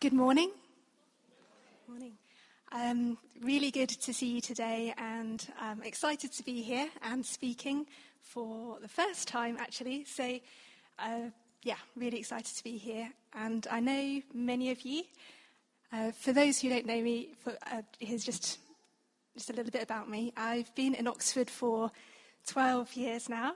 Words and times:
Good 0.00 0.14
morning. 0.14 0.50
Morning. 1.86 2.12
Um, 2.72 3.18
really 3.42 3.70
good 3.70 3.90
to 3.90 4.14
see 4.14 4.28
you 4.28 4.40
today, 4.40 4.94
and 4.96 5.46
I'm 5.60 5.82
excited 5.82 6.32
to 6.32 6.42
be 6.42 6.62
here 6.62 6.88
and 7.02 7.26
speaking 7.26 7.84
for 8.22 8.78
the 8.80 8.88
first 8.88 9.28
time, 9.28 9.58
actually. 9.60 10.06
So, 10.06 10.38
uh, 10.98 11.28
yeah, 11.64 11.76
really 11.96 12.18
excited 12.18 12.56
to 12.56 12.64
be 12.64 12.78
here. 12.78 13.12
And 13.34 13.66
I 13.70 13.80
know 13.80 14.22
many 14.32 14.70
of 14.70 14.80
you. 14.86 15.02
Uh, 15.92 16.12
for 16.12 16.32
those 16.32 16.58
who 16.62 16.70
don't 16.70 16.86
know 16.86 17.02
me, 17.02 17.34
for, 17.44 17.58
uh, 17.70 17.82
here's 17.98 18.24
just 18.24 18.58
just 19.34 19.50
a 19.50 19.52
little 19.52 19.70
bit 19.70 19.82
about 19.82 20.08
me. 20.08 20.32
I've 20.34 20.74
been 20.74 20.94
in 20.94 21.08
Oxford 21.08 21.50
for 21.50 21.90
12 22.46 22.94
years 22.94 23.28
now, 23.28 23.52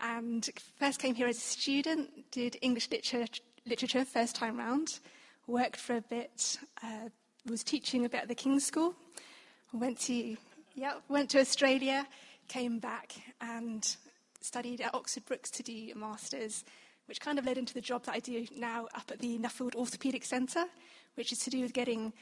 and 0.00 0.48
first 0.78 1.00
came 1.00 1.16
here 1.16 1.26
as 1.26 1.38
a 1.38 1.40
student, 1.40 2.30
did 2.30 2.58
English 2.62 2.92
literature, 2.92 3.26
literature 3.66 4.04
first 4.04 4.36
time 4.36 4.56
round, 4.56 5.00
worked 5.46 5.76
for 5.76 5.96
a 5.96 6.00
bit, 6.00 6.58
uh, 6.82 7.08
was 7.48 7.62
teaching 7.62 8.04
a 8.04 8.08
bit 8.08 8.22
at 8.22 8.28
the 8.28 8.34
King's 8.34 8.64
School, 8.64 8.94
went 9.72 9.98
to, 10.00 10.36
yeah, 10.74 10.94
went 11.08 11.30
to 11.30 11.40
Australia, 11.40 12.06
came 12.48 12.78
back 12.78 13.14
and 13.40 13.96
studied 14.40 14.80
at 14.80 14.94
Oxford 14.94 15.24
Brookes 15.26 15.50
to 15.50 15.62
do 15.62 15.92
a 15.94 15.98
master's, 15.98 16.64
which 17.06 17.20
kind 17.20 17.38
of 17.38 17.46
led 17.46 17.58
into 17.58 17.74
the 17.74 17.80
job 17.80 18.04
that 18.04 18.14
I 18.14 18.20
do 18.20 18.46
now 18.56 18.86
up 18.94 19.10
at 19.10 19.18
the 19.18 19.38
Nuffield 19.38 19.74
Orthopaedic 19.74 20.24
Centre, 20.24 20.64
which 21.14 21.32
is 21.32 21.38
to 21.40 21.50
do 21.50 21.60
with 21.60 21.72
getting 21.72 22.12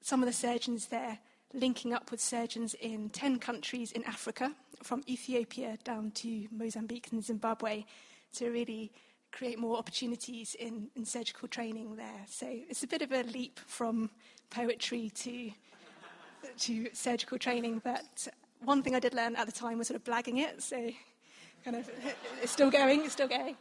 some 0.00 0.22
of 0.22 0.26
the 0.26 0.32
surgeons 0.32 0.86
there 0.86 1.18
linking 1.52 1.94
up 1.94 2.10
with 2.10 2.20
surgeons 2.20 2.74
in 2.74 3.08
10 3.10 3.38
countries 3.38 3.92
in 3.92 4.02
Africa, 4.04 4.52
from 4.82 5.02
Ethiopia 5.08 5.78
down 5.84 6.10
to 6.10 6.46
Mozambique 6.50 7.08
and 7.12 7.24
Zimbabwe, 7.24 7.84
to 8.34 8.50
really 8.50 8.92
create 9.34 9.58
more 9.58 9.76
opportunities 9.76 10.54
in, 10.54 10.88
in 10.94 11.04
surgical 11.04 11.48
training 11.48 11.96
there. 11.96 12.24
So 12.28 12.46
it's 12.48 12.84
a 12.84 12.86
bit 12.86 13.02
of 13.02 13.10
a 13.12 13.24
leap 13.24 13.58
from 13.66 14.10
poetry 14.48 15.10
to, 15.16 15.50
to 16.60 16.88
surgical 16.92 17.38
training, 17.38 17.82
but 17.82 18.28
one 18.62 18.82
thing 18.82 18.94
I 18.94 19.00
did 19.00 19.12
learn 19.12 19.34
at 19.34 19.46
the 19.46 19.52
time 19.52 19.78
was 19.78 19.88
sort 19.88 19.96
of 19.96 20.04
blagging 20.04 20.38
it, 20.38 20.62
so 20.62 20.90
kind 21.64 21.76
of 21.76 21.90
it's 22.42 22.52
still 22.52 22.70
going, 22.70 23.00
it's 23.00 23.12
still 23.12 23.28
going. 23.28 23.56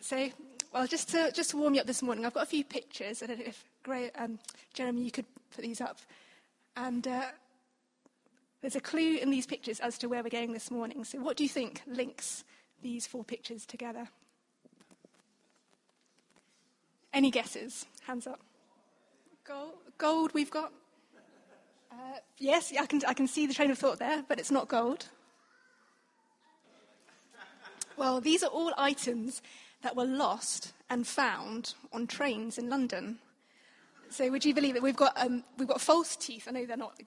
So, 0.00 0.28
well, 0.72 0.86
just 0.86 1.10
to, 1.10 1.30
just 1.32 1.50
to 1.50 1.58
warm 1.58 1.74
you 1.74 1.80
up 1.80 1.86
this 1.86 2.02
morning, 2.02 2.26
I've 2.26 2.34
got 2.34 2.42
a 2.42 2.46
few 2.46 2.64
pictures. 2.64 3.22
I 3.22 3.26
don't 3.26 3.38
know 3.38 3.44
if 3.46 3.64
Gray, 3.84 4.10
um, 4.18 4.40
Jeremy, 4.74 5.02
you 5.02 5.12
could 5.12 5.26
put 5.54 5.62
these 5.62 5.80
up. 5.80 5.98
And 6.76 7.06
uh, 7.06 7.26
there's 8.60 8.74
a 8.74 8.80
clue 8.80 9.18
in 9.22 9.30
these 9.30 9.46
pictures 9.46 9.78
as 9.78 9.96
to 9.98 10.08
where 10.08 10.24
we're 10.24 10.28
going 10.30 10.52
this 10.52 10.70
morning. 10.72 11.04
So, 11.04 11.20
what 11.20 11.36
do 11.36 11.44
you 11.44 11.48
think 11.48 11.82
links 11.86 12.42
these 12.82 13.06
four 13.06 13.22
pictures 13.22 13.64
together? 13.64 14.08
Any 17.14 17.30
guesses? 17.30 17.86
Hands 18.06 18.26
up. 18.26 18.40
Gold, 19.44 19.74
gold 19.98 20.34
we've 20.34 20.50
got. 20.50 20.72
Uh, 21.92 22.18
yes, 22.38 22.72
I 22.78 22.86
can, 22.86 23.00
I 23.06 23.14
can 23.14 23.28
see 23.28 23.46
the 23.46 23.54
train 23.54 23.70
of 23.70 23.78
thought 23.78 24.00
there, 24.00 24.24
but 24.28 24.40
it's 24.40 24.50
not 24.50 24.66
gold. 24.66 25.06
Well, 27.96 28.20
these 28.20 28.42
are 28.42 28.48
all 28.48 28.74
items 28.76 29.42
that 29.82 29.94
were 29.94 30.04
lost 30.04 30.72
and 30.90 31.06
found 31.06 31.74
on 31.92 32.08
trains 32.08 32.58
in 32.58 32.68
London. 32.68 33.20
So, 34.10 34.28
would 34.32 34.44
you 34.44 34.52
believe 34.52 34.74
it? 34.74 34.82
We've 34.82 34.96
got, 34.96 35.16
um, 35.16 35.44
we've 35.56 35.68
got 35.68 35.80
false 35.80 36.16
teeth. 36.16 36.46
I 36.48 36.50
know 36.50 36.66
they're 36.66 36.76
not 36.76 36.98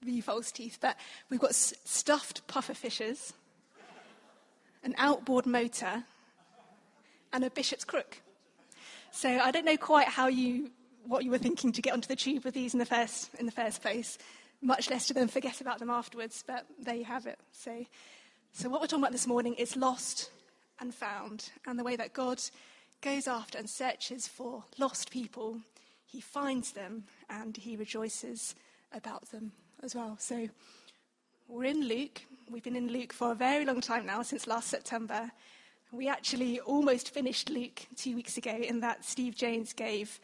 the 0.00 0.20
false 0.20 0.52
teeth, 0.52 0.78
but 0.80 0.96
we've 1.28 1.40
got 1.40 1.50
s- 1.50 1.74
stuffed 1.84 2.46
puffer 2.46 2.74
fishes, 2.74 3.32
an 4.84 4.94
outboard 4.96 5.44
motor, 5.44 6.04
and 7.32 7.42
a 7.42 7.50
bishop's 7.50 7.84
crook. 7.84 8.20
So, 9.16 9.30
I 9.30 9.50
don't 9.50 9.64
know 9.64 9.78
quite 9.78 10.08
how 10.08 10.26
you, 10.26 10.70
what 11.06 11.24
you 11.24 11.30
were 11.30 11.38
thinking 11.38 11.72
to 11.72 11.80
get 11.80 11.94
onto 11.94 12.06
the 12.06 12.16
tube 12.16 12.44
with 12.44 12.52
these 12.52 12.74
in 12.74 12.78
the 12.78 12.84
first, 12.84 13.30
in 13.38 13.46
the 13.46 13.52
first 13.52 13.80
place, 13.80 14.18
much 14.60 14.90
less 14.90 15.06
to 15.06 15.14
then 15.14 15.28
forget 15.28 15.62
about 15.62 15.78
them 15.78 15.88
afterwards, 15.88 16.44
but 16.46 16.66
there 16.78 16.94
you 16.94 17.06
have 17.06 17.26
it. 17.26 17.38
So, 17.50 17.86
so, 18.52 18.68
what 18.68 18.82
we're 18.82 18.86
talking 18.86 19.02
about 19.02 19.12
this 19.12 19.26
morning 19.26 19.54
is 19.54 19.74
lost 19.74 20.30
and 20.80 20.94
found, 20.94 21.50
and 21.66 21.78
the 21.78 21.82
way 21.82 21.96
that 21.96 22.12
God 22.12 22.42
goes 23.00 23.26
after 23.26 23.56
and 23.56 23.70
searches 23.70 24.28
for 24.28 24.64
lost 24.78 25.10
people 25.10 25.60
he 26.06 26.20
finds 26.20 26.72
them 26.72 27.04
and 27.28 27.56
he 27.56 27.76
rejoices 27.76 28.54
about 28.92 29.30
them 29.30 29.52
as 29.82 29.94
well. 29.94 30.16
So 30.18 30.48
we're 31.48 31.64
in 31.64 31.86
Luke. 31.86 32.22
We've 32.50 32.62
been 32.62 32.76
in 32.76 32.92
Luke 32.92 33.12
for 33.12 33.32
a 33.32 33.34
very 33.34 33.64
long 33.64 33.80
time 33.80 34.06
now, 34.06 34.22
since 34.22 34.46
last 34.46 34.68
September. 34.68 35.30
We 35.96 36.08
actually 36.08 36.60
almost 36.60 37.08
finished 37.08 37.48
Luke 37.48 37.86
two 37.96 38.16
weeks 38.16 38.36
ago, 38.36 38.50
in 38.50 38.80
that 38.80 39.02
Steve 39.02 39.34
Jones 39.34 39.72
gave 39.72 40.20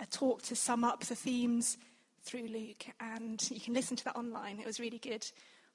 a 0.00 0.06
talk 0.06 0.42
to 0.42 0.56
sum 0.56 0.82
up 0.82 1.04
the 1.04 1.14
themes 1.14 1.78
through 2.24 2.48
Luke, 2.48 2.86
and 2.98 3.40
you 3.48 3.60
can 3.60 3.74
listen 3.74 3.96
to 3.96 4.04
that 4.06 4.16
online. 4.16 4.58
It 4.58 4.66
was 4.66 4.80
really 4.80 4.98
good. 4.98 5.24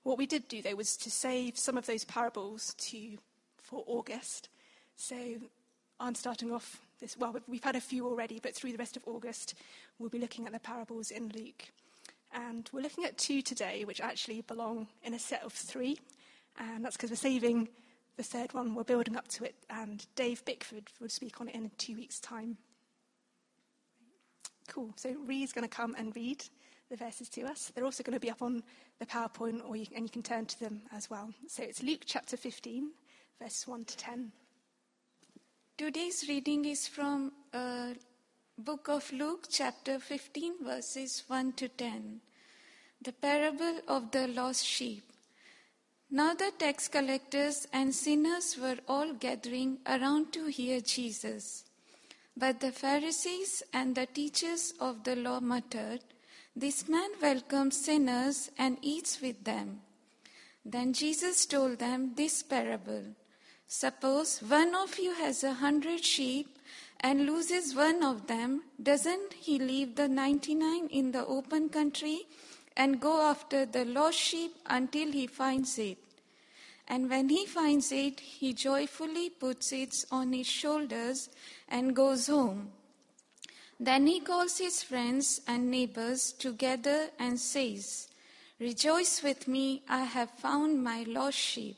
What 0.04 0.18
we 0.18 0.26
did 0.26 0.50
do, 0.50 0.62
though, 0.62 0.76
was 0.76 0.98
to 0.98 1.10
save 1.10 1.58
some 1.58 1.78
of 1.78 1.86
those 1.86 2.04
parables 2.04 2.74
to 2.80 3.18
for 3.62 3.86
August. 3.88 4.50
So 4.98 5.16
I'm 6.02 6.16
starting 6.16 6.52
off 6.52 6.82
this, 7.00 7.18
well, 7.18 7.34
we've 7.48 7.64
had 7.64 7.78
a 7.78 7.82
few 7.82 8.06
already, 8.06 8.42
but 8.44 8.54
through 8.54 8.74
the 8.74 8.78
rest 8.78 8.98
of 8.98 9.04
August, 9.06 9.54
we'll 10.00 10.10
be 10.10 10.20
looking 10.20 10.48
at 10.48 10.52
the 10.52 10.60
parables 10.60 11.12
in 11.12 11.30
Luke. 11.30 11.64
And 12.34 12.70
we're 12.74 12.82
looking 12.82 13.06
at 13.06 13.18
two 13.18 13.42
today, 13.42 13.86
which 13.86 14.02
actually 14.02 14.42
belong 14.42 14.88
in 15.02 15.14
a 15.14 15.20
set 15.20 15.44
of 15.44 15.54
three. 15.54 15.98
And 16.58 16.84
that's 16.84 16.98
because 16.98 17.12
we're 17.12 17.16
saving 17.16 17.70
the 18.20 18.24
third 18.24 18.54
one, 18.54 18.76
we're 18.76 18.84
building 18.84 19.16
up 19.16 19.30
to 19.30 19.46
it. 19.46 19.56
And 19.70 20.06
Dave 20.18 20.44
Bickford 20.44 20.90
will 21.00 21.08
speak 21.08 21.40
on 21.40 21.48
it 21.48 21.56
in 21.56 21.72
two 21.78 21.96
weeks' 21.96 22.20
time. 22.20 22.58
Cool. 24.68 24.92
So 24.98 25.16
Ree's 25.26 25.54
going 25.54 25.64
to 25.64 25.74
come 25.74 25.96
and 25.98 26.14
read 26.14 26.44
the 26.90 26.98
verses 26.98 27.30
to 27.30 27.44
us. 27.44 27.72
They're 27.74 27.86
also 27.86 28.04
going 28.04 28.16
to 28.16 28.20
be 28.20 28.30
up 28.30 28.42
on 28.42 28.62
the 29.00 29.06
PowerPoint, 29.06 29.62
or 29.66 29.78
you, 29.78 29.86
and 29.96 30.04
you 30.04 30.10
can 30.10 30.22
turn 30.22 30.46
to 30.48 30.60
them 30.60 30.82
as 30.92 31.10
well. 31.10 31.30
So 31.48 31.64
it's 31.64 31.82
Luke 31.82 32.02
chapter 32.06 32.36
15, 32.36 32.92
verses 33.42 33.66
1 33.66 33.86
to 33.86 33.98
10. 33.98 34.32
Today's 35.78 36.26
reading 36.28 36.66
is 36.66 36.90
from 36.90 37.32
uh, 37.54 37.94
book 38.58 38.90
of 38.90 39.10
Luke, 39.14 39.48
chapter 39.50 39.98
15, 39.98 40.66
verses 40.66 41.24
1 41.28 41.54
to 41.54 41.70
10. 41.70 42.20
The 43.02 43.14
parable 43.14 43.80
of 43.88 44.12
the 44.12 44.28
lost 44.28 44.66
sheep. 44.66 45.10
Now 46.12 46.34
the 46.34 46.52
tax 46.58 46.88
collectors 46.88 47.68
and 47.72 47.94
sinners 47.94 48.58
were 48.58 48.78
all 48.88 49.14
gathering 49.14 49.78
around 49.86 50.34
to 50.34 50.48
hear 50.48 50.82
Jesus. 50.82 51.66
But 52.36 52.62
the 52.62 52.72
Pharisees 52.72 53.62
and 53.72 53.94
the 53.94 54.08
teachers 54.08 54.74
of 54.80 55.04
the 55.04 55.16
law 55.16 55.40
muttered, 55.40 56.02
This 56.56 56.90
man 56.90 57.12
welcomes 57.22 57.86
sinners 57.86 58.50
and 58.58 58.80
eats 58.82 59.22
with 59.22 59.44
them. 59.44 59.82
Then 60.66 60.94
Jesus 60.94 61.46
told 61.46 61.78
them 61.78 62.14
this 62.16 62.42
parable. 62.42 63.04
Suppose 63.68 64.40
one 64.40 64.74
of 64.74 64.98
you 64.98 65.14
has 65.14 65.44
a 65.44 65.54
hundred 65.54 66.04
sheep 66.04 66.58
and 67.02 67.28
loses 67.28 67.76
one 67.76 68.04
of 68.04 68.26
them, 68.26 68.64
doesn't 68.82 69.34
he 69.34 69.60
leave 69.60 69.96
the 69.96 70.08
99 70.08 70.88
in 70.88 71.12
the 71.12 71.26
open 71.28 71.70
country 71.70 72.22
and 72.76 73.00
go 73.00 73.22
after 73.22 73.66
the 73.66 73.86
lost 73.86 74.18
sheep 74.18 74.56
until 74.66 75.12
he 75.12 75.28
finds 75.28 75.78
it? 75.78 75.98
And 76.88 77.10
when 77.10 77.30
he 77.30 77.46
finds 77.46 77.92
it, 77.92 78.20
he 78.20 78.54
joyfully 78.54 79.30
puts 79.30 79.72
it 79.72 80.06
on 80.12 80.34
his 80.34 80.48
shoulders 80.48 81.30
and 81.68 81.96
goes 81.96 82.28
home. 82.28 82.72
Then 83.80 84.08
he 84.08 84.20
calls 84.20 84.58
his 84.58 84.84
friends 84.84 85.42
and 85.48 85.72
neighbors 85.72 86.34
together 86.34 87.10
and 87.18 87.40
says, 87.40 88.08
Rejoice 88.60 89.24
with 89.24 89.48
me, 89.48 89.84
I 89.88 90.04
have 90.04 90.32
found 90.32 90.84
my 90.84 91.06
lost 91.08 91.38
sheep. 91.38 91.78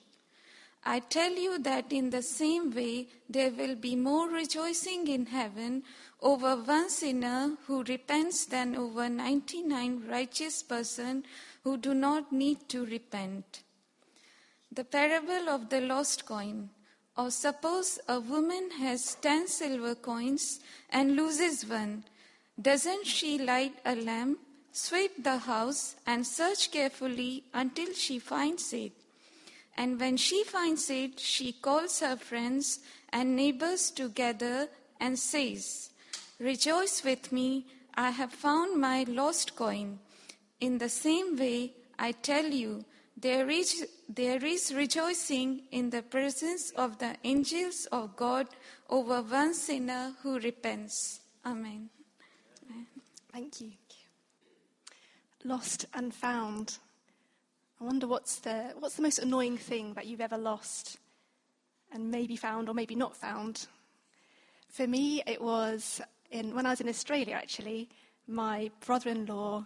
I 0.83 0.99
tell 0.99 1.31
you 1.31 1.59
that 1.59 1.93
in 1.93 2.09
the 2.09 2.23
same 2.23 2.73
way 2.73 3.07
there 3.29 3.51
will 3.51 3.75
be 3.75 3.95
more 3.95 4.29
rejoicing 4.29 5.07
in 5.07 5.27
heaven 5.27 5.83
over 6.21 6.55
one 6.55 6.89
sinner 6.89 7.57
who 7.65 7.83
repents 7.83 8.45
than 8.45 8.75
over 8.75 9.09
99 9.09 10.03
righteous 10.07 10.61
persons 10.61 11.25
who 11.63 11.77
do 11.77 11.93
not 11.93 12.31
need 12.31 12.69
to 12.69 12.85
repent. 12.85 13.63
The 14.71 14.83
parable 14.83 15.49
of 15.49 15.69
the 15.69 15.81
lost 15.81 16.25
coin. 16.25 16.69
Or 17.17 17.29
suppose 17.29 17.99
a 18.07 18.19
woman 18.19 18.71
has 18.79 19.15
10 19.15 19.47
silver 19.47 19.95
coins 19.95 20.61
and 20.89 21.15
loses 21.15 21.65
one. 21.65 22.05
Doesn't 22.59 23.05
she 23.05 23.37
light 23.37 23.75
a 23.83 23.95
lamp, 23.95 24.39
sweep 24.71 25.23
the 25.23 25.37
house, 25.37 25.97
and 26.07 26.25
search 26.25 26.71
carefully 26.71 27.43
until 27.53 27.93
she 27.93 28.17
finds 28.17 28.71
it? 28.71 28.93
And 29.75 29.99
when 29.99 30.15
she 30.15 30.43
finds 30.45 30.89
it, 30.89 31.19
she 31.19 31.51
calls 31.51 31.99
her 31.99 32.15
friends 32.15 32.79
and 33.09 33.35
neighbors 33.35 33.91
together 33.91 34.69
and 34.99 35.19
says, 35.19 35.90
Rejoice 36.41 37.03
with 37.03 37.31
me, 37.31 37.67
I 37.93 38.09
have 38.09 38.33
found 38.33 38.81
my 38.81 39.03
lost 39.07 39.55
coin. 39.55 39.99
In 40.59 40.79
the 40.79 40.89
same 40.89 41.37
way, 41.37 41.73
I 41.99 42.13
tell 42.13 42.45
you, 42.45 42.83
there 43.15 43.47
is, 43.51 43.87
there 44.09 44.43
is 44.43 44.73
rejoicing 44.73 45.61
in 45.69 45.91
the 45.91 46.01
presence 46.01 46.71
of 46.71 46.97
the 46.97 47.15
angels 47.23 47.87
of 47.91 48.15
God 48.15 48.47
over 48.89 49.21
one 49.21 49.53
sinner 49.53 50.13
who 50.23 50.39
repents. 50.39 51.19
Amen. 51.45 51.91
Thank 53.31 53.61
you. 53.61 53.73
Lost 55.43 55.85
and 55.93 56.11
found. 56.11 56.79
I 57.79 57.83
wonder 57.83 58.07
what's 58.07 58.39
the, 58.39 58.73
what's 58.79 58.95
the 58.95 59.03
most 59.03 59.19
annoying 59.19 59.59
thing 59.59 59.93
that 59.93 60.07
you've 60.07 60.21
ever 60.21 60.39
lost 60.39 60.97
and 61.93 62.09
maybe 62.09 62.35
found 62.35 62.67
or 62.67 62.73
maybe 62.73 62.95
not 62.95 63.15
found. 63.15 63.67
For 64.69 64.87
me, 64.87 65.21
it 65.27 65.39
was 65.39 66.01
in, 66.31 66.55
when 66.55 66.65
I 66.65 66.71
was 66.71 66.81
in 66.81 66.89
Australia, 66.89 67.35
actually, 67.35 67.89
my 68.27 68.71
brother 68.85 69.09
in 69.09 69.25
law 69.25 69.65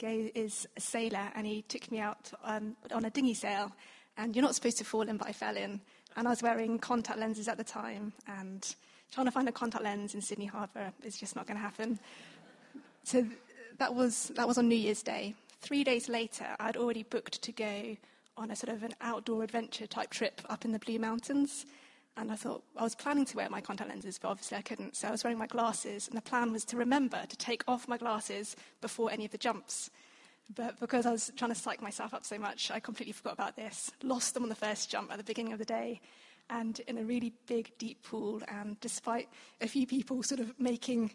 is 0.00 0.66
a 0.76 0.80
sailor 0.80 1.30
and 1.34 1.46
he 1.46 1.62
took 1.62 1.90
me 1.90 1.98
out 1.98 2.32
um, 2.44 2.76
on 2.92 3.04
a 3.04 3.10
dinghy 3.10 3.34
sail. 3.34 3.72
And 4.16 4.34
you're 4.36 4.44
not 4.44 4.54
supposed 4.54 4.78
to 4.78 4.84
fall 4.84 5.02
in, 5.02 5.16
but 5.16 5.28
I 5.28 5.32
fell 5.32 5.56
in. 5.56 5.80
And 6.16 6.28
I 6.28 6.30
was 6.30 6.42
wearing 6.42 6.78
contact 6.78 7.18
lenses 7.18 7.48
at 7.48 7.56
the 7.56 7.64
time. 7.64 8.12
And 8.28 8.74
trying 9.12 9.26
to 9.26 9.32
find 9.32 9.48
a 9.48 9.52
contact 9.52 9.82
lens 9.82 10.14
in 10.14 10.20
Sydney 10.20 10.46
Harbour 10.46 10.92
is 11.02 11.16
just 11.16 11.34
not 11.34 11.46
going 11.46 11.56
to 11.56 11.62
happen. 11.62 11.98
So 13.02 13.26
that 13.78 13.94
was, 13.94 14.30
that 14.36 14.46
was 14.46 14.58
on 14.58 14.68
New 14.68 14.76
Year's 14.76 15.02
Day. 15.02 15.34
Three 15.60 15.82
days 15.82 16.08
later, 16.08 16.46
I'd 16.60 16.76
already 16.76 17.02
booked 17.02 17.42
to 17.42 17.52
go 17.52 17.96
on 18.36 18.50
a 18.50 18.56
sort 18.56 18.74
of 18.74 18.82
an 18.82 18.94
outdoor 19.00 19.42
adventure 19.42 19.86
type 19.86 20.10
trip 20.10 20.40
up 20.48 20.64
in 20.64 20.72
the 20.72 20.78
Blue 20.78 20.98
Mountains. 20.98 21.66
And 22.16 22.30
I 22.30 22.36
thought, 22.36 22.62
I 22.76 22.84
was 22.84 22.94
planning 22.94 23.24
to 23.24 23.36
wear 23.36 23.50
my 23.50 23.60
contact 23.60 23.90
lenses, 23.90 24.18
but 24.20 24.28
obviously 24.28 24.56
I 24.56 24.62
couldn't. 24.62 24.94
So 24.94 25.08
I 25.08 25.10
was 25.10 25.24
wearing 25.24 25.38
my 25.38 25.48
glasses, 25.48 26.06
and 26.06 26.16
the 26.16 26.22
plan 26.22 26.52
was 26.52 26.64
to 26.66 26.76
remember 26.76 27.24
to 27.28 27.36
take 27.36 27.64
off 27.66 27.88
my 27.88 27.96
glasses 27.96 28.54
before 28.80 29.10
any 29.10 29.24
of 29.24 29.32
the 29.32 29.38
jumps. 29.38 29.90
But 30.54 30.78
because 30.78 31.06
I 31.06 31.10
was 31.10 31.32
trying 31.36 31.50
to 31.50 31.58
psych 31.58 31.82
myself 31.82 32.14
up 32.14 32.24
so 32.24 32.38
much, 32.38 32.70
I 32.70 32.78
completely 32.78 33.12
forgot 33.12 33.32
about 33.32 33.56
this. 33.56 33.90
Lost 34.02 34.34
them 34.34 34.44
on 34.44 34.48
the 34.48 34.54
first 34.54 34.90
jump 34.90 35.10
at 35.10 35.18
the 35.18 35.24
beginning 35.24 35.52
of 35.52 35.58
the 35.58 35.64
day, 35.64 36.00
and 36.50 36.78
in 36.86 36.98
a 36.98 37.02
really 37.02 37.32
big, 37.46 37.72
deep 37.78 38.02
pool. 38.04 38.42
And 38.46 38.78
despite 38.80 39.28
a 39.60 39.66
few 39.66 39.86
people 39.86 40.22
sort 40.22 40.40
of 40.40 40.58
making 40.60 41.10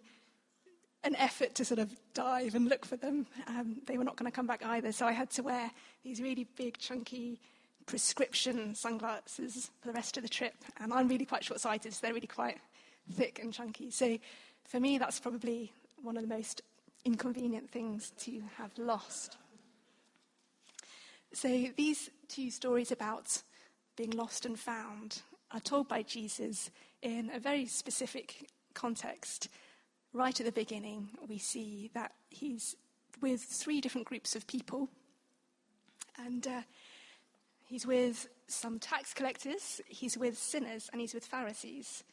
an 1.06 1.16
effort 1.16 1.56
to 1.56 1.64
sort 1.64 1.80
of 1.80 1.96
dive 2.14 2.56
and 2.56 2.68
look 2.68 2.86
for 2.86 2.98
them, 2.98 3.26
um, 3.48 3.78
they 3.88 3.98
were 3.98 4.04
not 4.04 4.18
going 4.18 4.30
to 4.30 4.36
come 4.36 4.48
back 4.48 4.66
either. 4.66 4.92
So 4.92 5.06
I 5.06 5.14
had 5.14 5.30
to 5.32 5.44
wear 5.44 5.72
these 6.04 6.22
really 6.22 6.46
big, 6.58 6.78
chunky 6.78 7.40
prescription 7.90 8.76
sunglasses 8.76 9.72
for 9.82 9.88
the 9.88 9.94
rest 9.94 10.16
of 10.16 10.22
the 10.22 10.30
trip. 10.30 10.54
And 10.80 10.94
I'm 10.94 11.08
really 11.08 11.26
quite 11.26 11.44
short 11.44 11.60
sighted, 11.60 11.92
so 11.92 12.00
they're 12.02 12.14
really 12.14 12.28
quite 12.28 12.60
thick 13.12 13.40
and 13.42 13.52
chunky. 13.52 13.90
So 13.90 14.20
for 14.68 14.80
me, 14.80 15.00
that's 15.00 15.20
probably 15.20 15.74
one 16.04 16.16
of 16.16 16.22
the 16.22 16.34
most 16.34 16.62
inconvenient 17.04 17.72
things 17.72 18.12
to 18.20 18.44
have 18.58 18.78
lost. 18.78 19.38
So 21.34 21.48
these 21.76 22.12
two 22.28 22.52
stories 22.52 22.92
about 22.92 23.42
being 23.96 24.12
lost 24.12 24.46
and 24.46 24.58
found 24.60 25.24
are 25.52 25.60
told 25.60 25.88
by 25.88 26.04
Jesus 26.04 26.70
in 27.02 27.32
a 27.34 27.40
very 27.40 27.66
specific 27.66 28.50
context. 28.76 29.50
Right 30.14 30.40
at 30.40 30.46
the 30.46 30.52
beginning, 30.52 31.10
we 31.28 31.40
see 31.40 31.90
that 31.96 32.12
he's 32.30 32.76
with 33.20 33.42
three 33.42 33.82
different 33.82 34.06
groups 34.06 34.36
of 34.36 34.46
people. 34.46 34.90
And 36.24 36.46
uh, 36.46 36.62
he's 37.70 37.86
with 37.86 38.28
some 38.48 38.80
tax 38.80 39.14
collectors, 39.14 39.80
he's 39.88 40.18
with 40.18 40.38
sinners, 40.38 40.90
and 40.92 41.00
he's 41.00 41.14
with 41.14 41.24
Pharisees. 41.24 42.04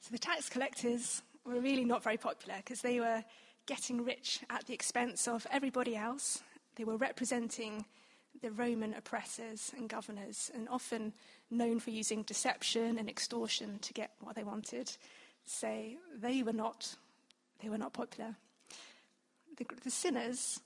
So 0.00 0.10
the 0.12 0.18
tax 0.18 0.48
collectors 0.50 1.22
were 1.44 1.60
really 1.60 1.84
not 1.84 2.02
very 2.02 2.18
popular 2.18 2.56
because 2.58 2.82
they 2.82 3.00
were 3.00 3.24
getting 3.66 4.04
rich 4.04 4.40
at 4.50 4.66
the 4.66 4.74
expense 4.74 5.26
of 5.26 5.46
everybody 5.50 5.96
else. 5.96 6.42
They 6.76 6.84
were 6.84 6.98
representing 6.98 7.86
the 8.42 8.50
Roman 8.50 8.94
oppressors 8.94 9.72
and 9.76 9.88
governors, 9.88 10.50
and 10.54 10.68
often 10.68 11.12
known 11.50 11.80
for 11.80 11.90
using 11.90 12.22
deception 12.22 12.98
and 12.98 13.08
extortion 13.08 13.78
to 13.80 13.92
get 13.92 14.12
what 14.20 14.36
they 14.36 14.44
wanted. 14.44 14.90
So 15.46 15.68
they 16.16 16.42
were 16.42 16.52
not, 16.52 16.94
they 17.62 17.68
were 17.68 17.78
not 17.78 17.92
popular. 17.92 18.36
The, 19.56 19.66
the 19.82 19.90
sinners 19.90 20.60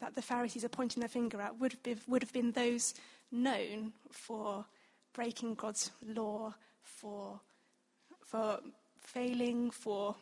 that 0.00 0.14
the 0.14 0.22
Pharisees 0.22 0.64
are 0.64 0.68
pointing 0.68 1.00
their 1.00 1.08
finger 1.08 1.40
at 1.40 1.58
would 1.58 1.72
have, 1.72 1.82
been, 1.82 2.00
would 2.06 2.22
have 2.22 2.32
been 2.32 2.52
those 2.52 2.94
known 3.32 3.92
for 4.10 4.64
breaking 5.12 5.54
God's 5.54 5.90
law, 6.06 6.54
for, 6.82 7.40
for 8.24 8.60
failing, 9.00 9.70
for 9.70 10.16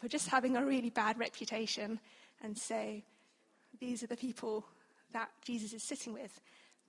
for 0.00 0.08
just 0.08 0.28
having 0.28 0.56
a 0.56 0.64
really 0.64 0.90
bad 0.90 1.18
reputation 1.18 2.00
and 2.42 2.56
say, 2.56 3.04
these 3.80 4.02
are 4.02 4.06
the 4.06 4.16
people 4.16 4.64
that 5.12 5.28
Jesus 5.44 5.72
is 5.72 5.82
sitting 5.82 6.12
with. 6.12 6.40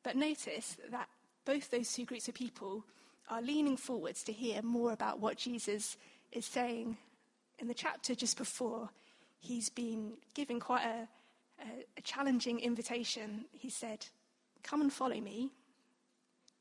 But 0.03 0.15
notice 0.15 0.77
that 0.91 1.09
both 1.45 1.69
those 1.69 1.91
two 1.91 2.05
groups 2.05 2.27
of 2.27 2.35
people 2.35 2.85
are 3.29 3.41
leaning 3.41 3.77
forwards 3.77 4.23
to 4.23 4.31
hear 4.31 4.61
more 4.61 4.91
about 4.91 5.19
what 5.19 5.37
Jesus 5.37 5.97
is 6.31 6.45
saying. 6.45 6.97
In 7.59 7.67
the 7.67 7.73
chapter 7.73 8.15
just 8.15 8.37
before, 8.37 8.89
he's 9.39 9.69
been 9.69 10.13
giving 10.33 10.59
quite 10.59 10.85
a, 10.85 11.07
a, 11.61 11.85
a 11.97 12.01
challenging 12.01 12.59
invitation. 12.59 13.45
He 13.51 13.69
said, 13.69 14.07
Come 14.63 14.81
and 14.81 14.93
follow 14.93 15.19
me, 15.19 15.51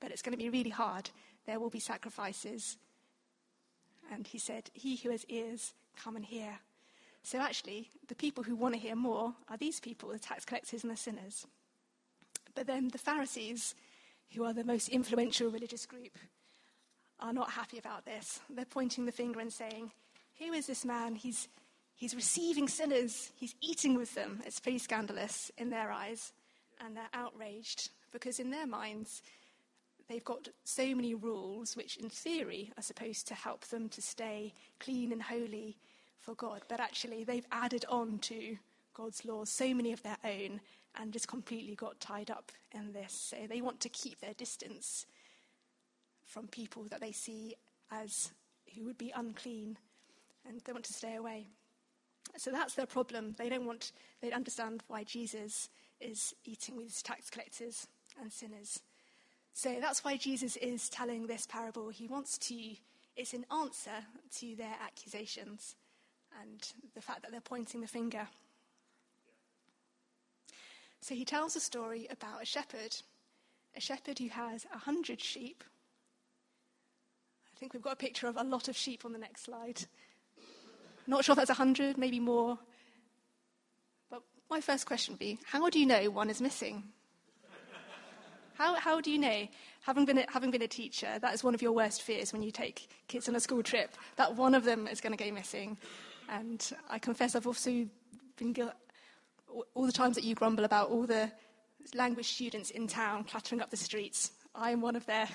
but 0.00 0.10
it's 0.10 0.22
going 0.22 0.36
to 0.36 0.42
be 0.42 0.50
really 0.50 0.70
hard. 0.70 1.10
There 1.46 1.60
will 1.60 1.70
be 1.70 1.80
sacrifices. 1.80 2.76
And 4.12 4.26
he 4.26 4.38
said, 4.38 4.70
He 4.72 4.96
who 4.96 5.10
has 5.10 5.24
ears, 5.28 5.74
come 5.96 6.16
and 6.16 6.24
hear. 6.24 6.58
So 7.22 7.38
actually, 7.38 7.90
the 8.08 8.14
people 8.14 8.44
who 8.44 8.56
want 8.56 8.74
to 8.74 8.80
hear 8.80 8.96
more 8.96 9.34
are 9.48 9.56
these 9.56 9.80
people, 9.80 10.08
the 10.08 10.18
tax 10.18 10.44
collectors 10.44 10.82
and 10.82 10.92
the 10.92 10.96
sinners. 10.96 11.46
But 12.54 12.66
then 12.66 12.88
the 12.88 12.98
Pharisees, 12.98 13.74
who 14.34 14.44
are 14.44 14.52
the 14.52 14.64
most 14.64 14.88
influential 14.88 15.50
religious 15.50 15.86
group, 15.86 16.18
are 17.20 17.32
not 17.32 17.50
happy 17.50 17.78
about 17.78 18.06
this. 18.06 18.40
They're 18.48 18.64
pointing 18.64 19.04
the 19.04 19.12
finger 19.12 19.40
and 19.40 19.52
saying, 19.52 19.92
Who 20.38 20.52
is 20.52 20.66
this 20.66 20.84
man? 20.84 21.14
He's, 21.14 21.48
he's 22.00 22.14
receiving 22.14 22.66
sinners, 22.66 23.30
he's 23.36 23.54
eating 23.60 23.94
with 23.94 24.14
them. 24.14 24.40
It's 24.46 24.58
pretty 24.58 24.78
scandalous 24.78 25.52
in 25.58 25.68
their 25.68 25.92
eyes. 25.92 26.32
And 26.82 26.96
they're 26.96 27.04
outraged 27.12 27.90
because, 28.10 28.40
in 28.40 28.50
their 28.50 28.66
minds, 28.66 29.22
they've 30.08 30.24
got 30.24 30.48
so 30.64 30.94
many 30.94 31.14
rules 31.14 31.76
which, 31.76 31.98
in 31.98 32.08
theory, 32.08 32.72
are 32.78 32.82
supposed 32.82 33.28
to 33.28 33.34
help 33.34 33.66
them 33.66 33.90
to 33.90 34.00
stay 34.00 34.54
clean 34.80 35.12
and 35.12 35.22
holy 35.22 35.76
for 36.20 36.34
God, 36.34 36.62
but 36.68 36.80
actually 36.80 37.22
they've 37.22 37.46
added 37.52 37.84
on 37.88 38.18
to 38.18 38.56
God's 38.94 39.24
laws 39.26 39.50
so 39.50 39.74
many 39.74 39.92
of 39.92 40.02
their 40.02 40.16
own 40.24 40.60
and 40.96 41.12
just 41.12 41.28
completely 41.28 41.74
got 41.74 42.00
tied 42.00 42.30
up 42.30 42.50
in 42.72 42.92
this. 42.92 43.12
So 43.12 43.36
they 43.48 43.60
want 43.60 43.80
to 43.80 43.88
keep 43.90 44.20
their 44.20 44.34
distance 44.34 45.06
from 46.24 46.46
people 46.46 46.84
that 46.84 47.00
they 47.00 47.12
see 47.12 47.54
as 47.90 48.30
who 48.74 48.84
would 48.84 48.98
be 48.98 49.12
unclean 49.14 49.76
and 50.48 50.60
they 50.60 50.72
want 50.72 50.84
to 50.86 50.92
stay 50.92 51.16
away. 51.16 51.46
So 52.36 52.50
that's 52.50 52.74
their 52.74 52.86
problem. 52.86 53.34
They 53.38 53.48
don't 53.48 53.66
want, 53.66 53.92
they 54.20 54.32
understand 54.32 54.82
why 54.88 55.04
Jesus 55.04 55.68
is 56.00 56.34
eating 56.44 56.76
with 56.76 57.02
tax 57.02 57.28
collectors 57.30 57.86
and 58.20 58.32
sinners. 58.32 58.80
So 59.52 59.76
that's 59.80 60.04
why 60.04 60.16
Jesus 60.16 60.56
is 60.56 60.88
telling 60.88 61.26
this 61.26 61.46
parable. 61.46 61.90
He 61.90 62.06
wants 62.06 62.38
to, 62.38 62.54
it's 63.16 63.34
an 63.34 63.44
answer 63.52 64.04
to 64.38 64.56
their 64.56 64.76
accusations 64.82 65.74
and 66.40 66.72
the 66.94 67.02
fact 67.02 67.22
that 67.22 67.32
they're 67.32 67.40
pointing 67.40 67.80
the 67.80 67.86
finger. 67.86 68.28
So 71.00 71.14
he 71.14 71.24
tells 71.24 71.56
a 71.56 71.60
story 71.60 72.06
about 72.10 72.42
a 72.42 72.46
shepherd, 72.46 72.96
a 73.76 73.80
shepherd 73.80 74.18
who 74.18 74.28
has 74.28 74.66
a 74.72 74.78
hundred 74.78 75.20
sheep. 75.20 75.64
I 77.52 77.58
think 77.58 77.74
we've 77.74 77.82
got 77.82 77.94
a 77.94 77.96
picture 77.96 78.28
of 78.28 78.36
a 78.36 78.44
lot 78.44 78.68
of 78.68 78.76
sheep 78.76 79.04
on 79.04 79.12
the 79.12 79.18
next 79.18 79.44
slide. 79.44 79.84
Not 81.06 81.24
sure 81.24 81.32
if 81.32 81.38
that's 81.38 81.50
a 81.50 81.54
hundred, 81.54 81.98
maybe 81.98 82.20
more. 82.20 82.58
But 84.10 84.22
my 84.50 84.60
first 84.60 84.86
question 84.86 85.14
would 85.14 85.18
be 85.18 85.38
how 85.44 85.68
do 85.70 85.78
you 85.78 85.86
know 85.86 86.10
one 86.10 86.30
is 86.30 86.40
missing? 86.40 86.84
How, 88.54 88.74
how 88.74 89.00
do 89.00 89.10
you 89.10 89.16
know, 89.16 89.48
having 89.80 90.04
been, 90.04 90.18
a, 90.18 90.26
having 90.30 90.50
been 90.50 90.60
a 90.60 90.68
teacher, 90.68 91.18
that 91.18 91.32
is 91.32 91.42
one 91.42 91.54
of 91.54 91.62
your 91.62 91.72
worst 91.72 92.02
fears 92.02 92.30
when 92.30 92.42
you 92.42 92.50
take 92.50 92.90
kids 93.08 93.26
on 93.26 93.34
a 93.34 93.40
school 93.40 93.62
trip, 93.62 93.96
that 94.16 94.36
one 94.36 94.54
of 94.54 94.64
them 94.64 94.86
is 94.86 95.00
going 95.00 95.16
to 95.16 95.24
go 95.24 95.32
missing? 95.32 95.78
And 96.28 96.70
I 96.90 96.98
confess 96.98 97.34
I've 97.34 97.46
also 97.46 97.86
been 98.36 98.54
all 99.74 99.86
the 99.86 99.92
times 99.92 100.14
that 100.16 100.24
you 100.24 100.34
grumble 100.34 100.66
about 100.66 100.90
all 100.90 101.06
the 101.06 101.32
language 101.94 102.28
students 102.28 102.70
in 102.70 102.86
town 102.86 103.24
clattering 103.24 103.62
up 103.62 103.70
the 103.70 103.78
streets. 103.78 104.32
I'm 104.54 104.82
one 104.82 104.94
of 104.94 105.06
their. 105.06 105.28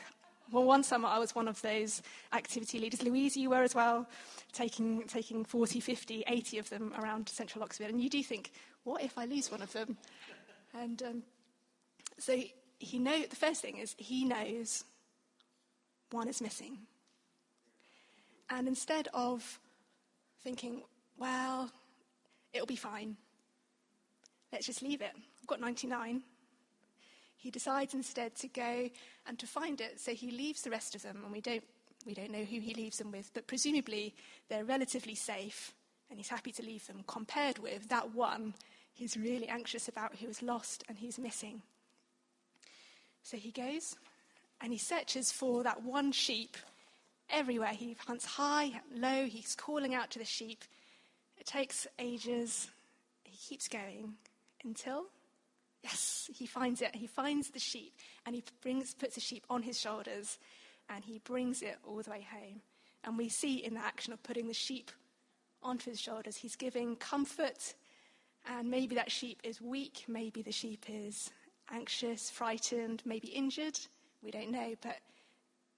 Well, 0.51 0.63
one 0.63 0.83
summer 0.83 1.07
I 1.07 1.17
was 1.17 1.33
one 1.33 1.47
of 1.47 1.61
those 1.61 2.01
activity 2.31 2.79
leaders. 2.79 3.01
Louise, 3.01 3.35
you 3.35 3.49
were 3.49 3.63
as 3.63 3.73
well, 3.73 4.07
taking, 4.53 5.03
taking 5.07 5.43
40, 5.43 5.79
50, 5.79 6.23
80 6.27 6.59
of 6.59 6.69
them 6.69 6.93
around 6.97 7.27
central 7.29 7.63
Oxford. 7.63 7.89
And 7.89 8.01
you 8.01 8.09
do 8.09 8.21
think, 8.21 8.51
what 8.83 9.03
if 9.03 9.17
I 9.17 9.25
lose 9.25 9.51
one 9.51 9.61
of 9.61 9.73
them? 9.73 9.97
And 10.73 11.01
um, 11.03 11.23
so 12.19 12.39
he 12.79 12.99
know 12.99 13.23
the 13.27 13.35
first 13.35 13.61
thing 13.61 13.77
is 13.77 13.95
he 13.97 14.25
knows 14.25 14.83
one 16.11 16.27
is 16.27 16.41
missing. 16.41 16.77
And 18.49 18.67
instead 18.67 19.07
of 19.13 19.59
thinking, 20.43 20.83
well, 21.17 21.71
it'll 22.53 22.67
be 22.67 22.75
fine, 22.75 23.17
let's 24.53 24.67
just 24.67 24.83
leave 24.83 25.01
it. 25.01 25.11
I've 25.15 25.47
got 25.47 25.59
99. 25.59 26.21
He 27.45 27.51
decides 27.51 27.93
instead 27.93 28.33
to 28.37 28.47
go 28.47 28.89
and 29.27 29.37
to 29.37 29.45
find 29.45 29.79
it, 29.79 29.99
so 29.99 30.15
he 30.15 30.31
leaves 30.31 30.63
the 30.63 30.71
rest 30.71 30.95
of 30.95 31.03
them, 31.03 31.19
and 31.23 31.31
we 31.31 31.41
don't, 31.41 31.63
we 32.03 32.15
don't 32.15 32.31
know 32.31 32.43
who 32.43 32.59
he 32.59 32.73
leaves 32.73 32.97
them 32.97 33.11
with, 33.11 33.29
but 33.35 33.45
presumably 33.45 34.15
they're 34.49 34.65
relatively 34.65 35.13
safe 35.13 35.71
and 36.09 36.17
he's 36.17 36.29
happy 36.29 36.51
to 36.53 36.63
leave 36.63 36.87
them, 36.87 37.03
compared 37.05 37.59
with 37.59 37.87
that 37.89 38.15
one 38.15 38.55
he's 38.93 39.15
really 39.15 39.47
anxious 39.47 39.87
about 39.87 40.15
who 40.15 40.27
is 40.27 40.41
lost 40.41 40.85
and 40.89 40.97
who's 40.97 41.19
missing. 41.19 41.61
So 43.21 43.37
he 43.37 43.51
goes 43.51 43.95
and 44.59 44.71
he 44.71 44.79
searches 44.79 45.31
for 45.31 45.61
that 45.61 45.83
one 45.83 46.13
sheep 46.13 46.57
everywhere. 47.29 47.73
He 47.73 47.95
hunts 48.07 48.25
high, 48.25 48.81
low, 48.91 49.27
he's 49.27 49.55
calling 49.55 49.93
out 49.93 50.09
to 50.09 50.17
the 50.17 50.25
sheep. 50.25 50.63
It 51.37 51.45
takes 51.45 51.85
ages. 51.99 52.71
He 53.23 53.37
keeps 53.37 53.67
going 53.67 54.15
until, 54.63 55.05
yes, 55.85 56.29
he 56.33 56.47
finds 56.47 56.81
it. 56.81 56.95
He 56.95 57.05
finds 57.05 57.51
the 57.51 57.59
sheep 57.59 57.93
and 58.25 58.35
he 58.35 58.43
brings, 58.61 58.93
puts 58.95 59.15
the 59.15 59.21
sheep 59.21 59.45
on 59.49 59.61
his 59.61 59.79
shoulders 59.79 60.39
and 60.89 61.03
he 61.03 61.19
brings 61.19 61.61
it 61.61 61.77
all 61.87 62.01
the 62.01 62.09
way 62.09 62.25
home. 62.29 62.61
And 63.03 63.17
we 63.17 63.29
see 63.29 63.57
in 63.57 63.75
the 63.75 63.85
action 63.85 64.11
of 64.11 64.23
putting 64.23 64.47
the 64.47 64.53
sheep 64.53 64.91
onto 65.61 65.91
his 65.91 66.01
shoulders, 66.01 66.37
he's 66.37 66.55
giving 66.55 66.95
comfort. 66.95 67.75
And 68.47 68.69
maybe 68.69 68.95
that 68.95 69.11
sheep 69.11 69.39
is 69.43 69.61
weak, 69.61 70.05
maybe 70.07 70.41
the 70.41 70.51
sheep 70.51 70.85
is 70.89 71.29
anxious, 71.71 72.31
frightened, 72.31 73.03
maybe 73.05 73.27
injured. 73.27 73.79
We 74.23 74.31
don't 74.31 74.51
know, 74.51 74.73
but 74.81 74.97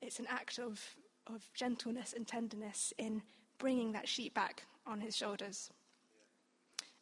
it's 0.01 0.19
an 0.19 0.27
act 0.29 0.57
of, 0.57 0.81
of 1.27 1.41
gentleness 1.53 2.13
and 2.13 2.25
tenderness 2.25 2.93
in 2.97 3.21
bringing 3.57 3.91
that 3.91 4.07
sheep 4.07 4.33
back 4.33 4.63
on 4.85 5.01
his 5.01 5.17
shoulders. 5.17 5.69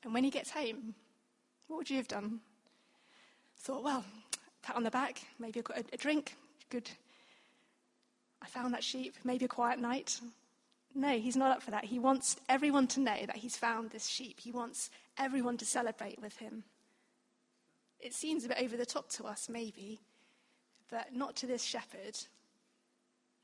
And 0.04 0.14
when 0.14 0.24
he 0.24 0.32
gets 0.32 0.52
home, 0.52 0.96
what 1.68 1.78
would 1.78 1.90
you 1.90 1.98
have 1.98 2.08
done? 2.08 2.42
Thought, 3.65 3.84
well, 3.84 4.05
pat 4.62 4.75
on 4.75 4.84
the 4.84 4.91
back, 4.91 5.24
maybe 5.39 5.60
a, 5.75 5.84
a 5.91 5.98
drink, 5.98 6.36
good. 6.69 6.88
I 8.39 8.45
found 8.45 8.75
that 8.75 8.84
sheep, 8.84 9.15
maybe 9.24 9.45
a 9.45 9.48
quiet 9.48 9.79
night. 9.79 10.22
No, 10.93 11.17
he's 11.17 11.36
not 11.36 11.50
up 11.50 11.63
for 11.63 11.72
that. 11.72 11.84
He 11.84 11.98
wants 11.98 12.38
everyone 12.48 12.86
to 12.89 13.00
know 13.00 13.17
that 13.25 13.38
he's 13.38 13.57
found 13.57 13.89
this 13.89 14.05
sheep. 14.05 14.39
He 14.39 14.51
wants 14.51 14.91
everyone 15.17 15.57
to 15.57 15.65
celebrate 15.65 16.22
with 16.22 16.38
him. 16.38 16.63
It 18.00 18.13
seems 18.13 18.45
a 18.45 18.50
bit 18.50 18.62
over 18.62 18.77
the 18.77 18.86
top 18.86 19.10
to 19.13 19.24
us, 19.24 19.50
maybe, 19.50 20.00
but 20.91 21.15
not 21.15 21.36
to 21.38 21.48
this 21.48 21.63
shepherd. 21.63 22.19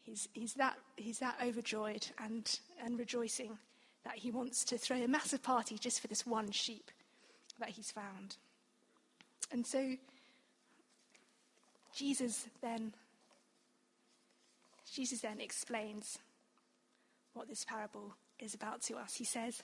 He's, 0.04 0.30
he's, 0.34 0.54
that, 0.54 0.78
he's 0.98 1.18
that 1.18 1.38
overjoyed 1.44 2.06
and, 2.24 2.60
and 2.86 3.00
rejoicing 3.00 3.58
that 4.04 4.20
he 4.20 4.30
wants 4.30 4.64
to 4.66 4.78
throw 4.78 4.98
a 4.98 5.08
massive 5.08 5.42
party 5.42 5.80
just 5.80 6.00
for 6.00 6.08
this 6.08 6.28
one 6.28 6.52
sheep 6.52 6.92
that 7.58 7.70
he's 7.70 7.90
found. 7.90 8.38
And 9.52 9.66
so 9.66 9.96
Jesus 11.94 12.48
then 12.62 12.94
Jesus 14.92 15.22
then 15.22 15.40
explains 15.40 16.20
what 17.34 17.48
this 17.48 17.64
parable 17.64 18.14
is 18.40 18.54
about 18.54 18.82
to 18.84 18.98
us. 18.98 19.16
He 19.16 19.24
says, 19.24 19.64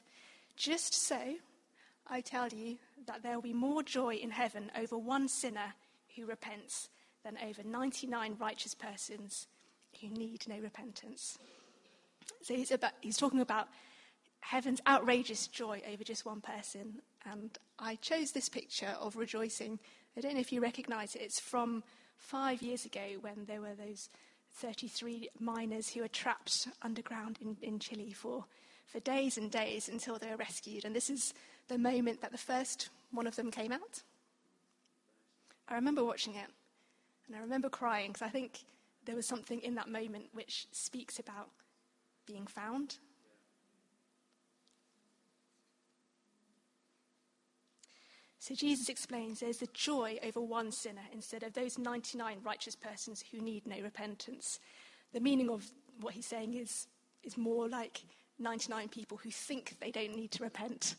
Just 0.56 0.94
so 0.94 1.20
I 2.08 2.22
tell 2.22 2.48
you 2.48 2.78
that 3.08 3.24
there 3.24 3.36
will 3.36 3.42
be 3.42 3.54
more 3.54 3.84
joy 3.84 4.16
in 4.16 4.32
heaven 4.32 4.72
over 4.78 4.98
one 4.98 5.28
sinner 5.28 5.74
who 6.16 6.26
repents 6.26 6.90
than 7.26 7.38
over 7.46 7.62
99 7.64 8.38
righteous 8.40 8.74
persons 8.74 9.48
who 10.00 10.08
need 10.08 10.48
no 10.48 10.58
repentance. 10.60 11.38
So 12.42 12.54
he's, 12.54 12.72
about, 12.72 12.94
he's 13.02 13.18
talking 13.18 13.42
about 13.42 13.68
heaven's 14.40 14.82
outrageous 14.88 15.48
joy 15.48 15.82
over 15.92 16.04
just 16.04 16.26
one 16.26 16.40
person. 16.40 17.02
And 17.30 17.58
I 17.80 17.96
chose 17.96 18.32
this 18.32 18.48
picture 18.48 18.96
of 19.00 19.18
rejoicing. 19.18 19.80
I 20.16 20.22
don't 20.22 20.36
know 20.36 20.40
if 20.40 20.54
you 20.54 20.62
recognize 20.62 21.16
it. 21.16 21.22
It's 21.22 21.40
from 21.40 21.84
five 22.18 22.62
years 22.62 22.86
ago 22.86 23.18
when 23.22 23.46
there 23.46 23.62
were 23.62 23.76
those 23.76 24.10
33 24.54 25.30
miners 25.40 25.90
who 25.90 26.02
were 26.02 26.08
trapped 26.08 26.68
underground 26.82 27.38
in, 27.42 27.58
in 27.62 27.80
Chile 27.80 28.12
for, 28.12 28.46
for 28.86 29.00
days 29.02 29.38
and 29.38 29.52
days 29.52 29.88
until 29.88 30.18
they 30.18 30.30
were 30.30 30.38
rescued. 30.38 30.86
And 30.86 30.96
this 30.96 31.10
is 31.10 31.34
the 31.68 31.78
moment 31.78 32.22
that 32.22 32.32
the 32.32 32.38
first 32.38 32.90
one 33.12 33.28
of 33.28 33.36
them 33.36 33.52
came 33.52 33.72
out. 33.72 34.04
I 35.70 35.76
remember 35.76 36.04
watching 36.04 36.36
it, 36.36 36.50
and 37.28 37.36
I 37.36 37.40
remember 37.40 37.70
crying 37.70 38.12
because 38.12 38.26
I 38.26 38.30
think 38.30 38.64
there 39.06 39.16
was 39.16 39.26
something 39.26 39.62
in 39.62 39.76
that 39.76 39.90
moment 39.90 40.26
which 40.34 40.68
speaks 40.72 41.20
about 41.20 41.50
being 42.26 42.48
found. 42.48 42.98
So 48.48 48.56
Jesus 48.56 48.88
explains 48.88 49.42
there's 49.42 49.58
the 49.58 49.68
joy 49.74 50.20
over 50.24 50.40
one 50.40 50.72
sinner 50.72 51.02
instead 51.12 51.44
of 51.44 51.52
those 51.52 51.78
99 51.78 52.38
righteous 52.46 52.78
persons 52.78 53.22
who 53.30 53.42
need 53.42 53.68
no 53.68 53.76
repentance. 53.82 54.62
The 55.12 55.20
meaning 55.20 55.50
of 55.50 55.70
what 56.00 56.14
he's 56.14 56.28
saying 56.28 56.54
is, 56.54 56.88
is 57.26 57.36
more 57.36 57.68
like 57.68 58.04
99 58.40 58.88
people 58.88 59.18
who 59.18 59.32
think 59.32 59.76
they 59.82 59.92
don't 59.92 60.16
need 60.16 60.32
to 60.32 60.44
repent 60.44 60.96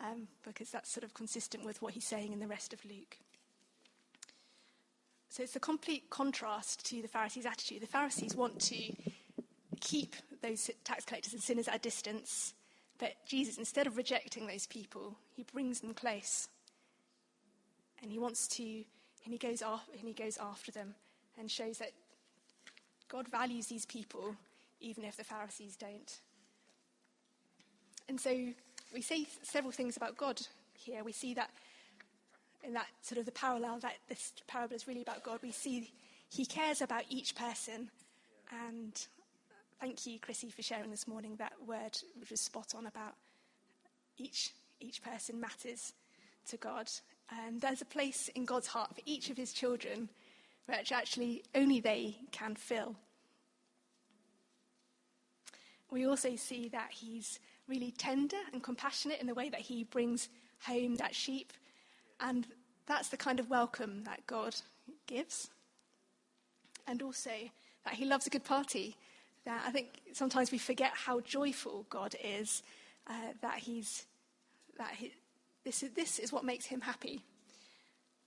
um, 0.00 0.28
because 0.44 0.70
that's 0.70 0.92
sort 0.92 1.02
of 1.02 1.12
consistent 1.12 1.64
with 1.64 1.82
what 1.82 1.94
he's 1.94 2.06
saying 2.06 2.32
in 2.32 2.38
the 2.38 2.46
rest 2.46 2.72
of 2.72 2.84
Luke. 2.84 3.18
So 5.28 5.42
it's 5.42 5.56
a 5.56 5.60
complete 5.60 6.08
contrast 6.08 6.86
to 6.86 7.02
the 7.02 7.08
Pharisees' 7.08 7.46
attitude. 7.46 7.82
The 7.82 7.88
Pharisees 7.88 8.36
want 8.36 8.60
to 8.60 8.92
keep 9.80 10.14
those 10.40 10.70
tax 10.84 11.04
collectors 11.04 11.32
and 11.32 11.42
sinners 11.42 11.66
at 11.66 11.74
a 11.74 11.80
distance, 11.80 12.54
but 13.00 13.14
Jesus, 13.26 13.58
instead 13.58 13.88
of 13.88 13.96
rejecting 13.96 14.46
those 14.46 14.68
people, 14.68 15.16
he 15.34 15.42
brings 15.42 15.80
them 15.80 15.94
close. 15.94 16.46
And 18.02 18.10
he 18.10 18.18
wants 18.18 18.48
to, 18.48 18.62
and 18.62 19.32
he 19.32 19.38
goes, 19.38 19.62
off, 19.62 19.88
and 19.98 20.08
he 20.08 20.12
goes 20.12 20.36
after 20.38 20.72
them 20.72 20.94
and 21.38 21.50
shows 21.50 21.78
that 21.78 21.92
God 23.08 23.28
values 23.28 23.66
these 23.66 23.86
people 23.86 24.36
even 24.80 25.04
if 25.04 25.16
the 25.16 25.24
Pharisees 25.24 25.76
don't. 25.76 26.20
And 28.08 28.20
so 28.20 28.30
we 28.92 29.00
see 29.00 29.28
several 29.42 29.72
things 29.72 29.96
about 29.96 30.16
God 30.16 30.40
here. 30.74 31.04
We 31.04 31.12
see 31.12 31.34
that 31.34 31.50
in 32.64 32.74
that 32.74 32.86
sort 33.02 33.18
of 33.18 33.26
the 33.26 33.32
parallel 33.32 33.78
that 33.80 33.94
this 34.08 34.32
parable 34.46 34.74
is 34.74 34.86
really 34.86 35.02
about 35.02 35.22
God. 35.22 35.40
We 35.42 35.52
see 35.52 35.90
He 36.30 36.44
cares 36.44 36.82
about 36.82 37.04
each 37.08 37.34
person. 37.34 37.90
And 38.66 39.06
thank 39.80 40.06
you, 40.06 40.18
Chrissy, 40.18 40.50
for 40.50 40.62
sharing 40.62 40.90
this 40.90 41.08
morning 41.08 41.36
that 41.36 41.52
word, 41.66 41.98
which 42.18 42.30
was 42.30 42.40
spot 42.40 42.74
on 42.76 42.86
about 42.86 43.14
each 44.18 44.50
each 44.80 45.02
person 45.02 45.40
matters 45.40 45.92
to 46.48 46.56
God. 46.56 46.90
And 47.46 47.60
there's 47.60 47.80
a 47.80 47.86
place 47.86 48.28
in 48.34 48.44
God's 48.44 48.66
heart 48.68 48.94
for 48.94 49.02
each 49.06 49.30
of 49.30 49.36
His 49.36 49.52
children, 49.52 50.08
which 50.66 50.92
actually 50.92 51.42
only 51.54 51.80
they 51.80 52.16
can 52.30 52.54
fill. 52.54 52.96
We 55.90 56.06
also 56.06 56.36
see 56.36 56.68
that 56.68 56.90
He's 56.90 57.38
really 57.68 57.92
tender 57.92 58.36
and 58.52 58.62
compassionate 58.62 59.20
in 59.20 59.26
the 59.26 59.34
way 59.34 59.48
that 59.48 59.60
he 59.60 59.84
brings 59.84 60.28
home 60.60 60.96
that 60.96 61.14
sheep. 61.14 61.52
And 62.20 62.46
that's 62.86 63.08
the 63.08 63.16
kind 63.16 63.40
of 63.40 63.50
welcome 63.50 64.04
that 64.04 64.26
God 64.26 64.54
gives. 65.06 65.48
And 66.86 67.02
also 67.02 67.30
that 67.84 67.94
he 67.94 68.04
loves 68.04 68.26
a 68.26 68.30
good 68.30 68.44
party. 68.44 68.96
That 69.44 69.62
I 69.66 69.70
think 69.70 70.00
sometimes 70.12 70.52
we 70.52 70.58
forget 70.58 70.92
how 70.94 71.20
joyful 71.20 71.86
God 71.88 72.14
is, 72.22 72.62
uh, 73.08 73.32
that 73.40 73.58
he's, 73.58 74.06
that 74.78 74.92
he, 74.96 75.12
this, 75.64 75.82
is, 75.82 75.90
this 75.90 76.18
is 76.18 76.32
what 76.32 76.44
makes 76.44 76.66
him 76.66 76.80
happy. 76.80 77.24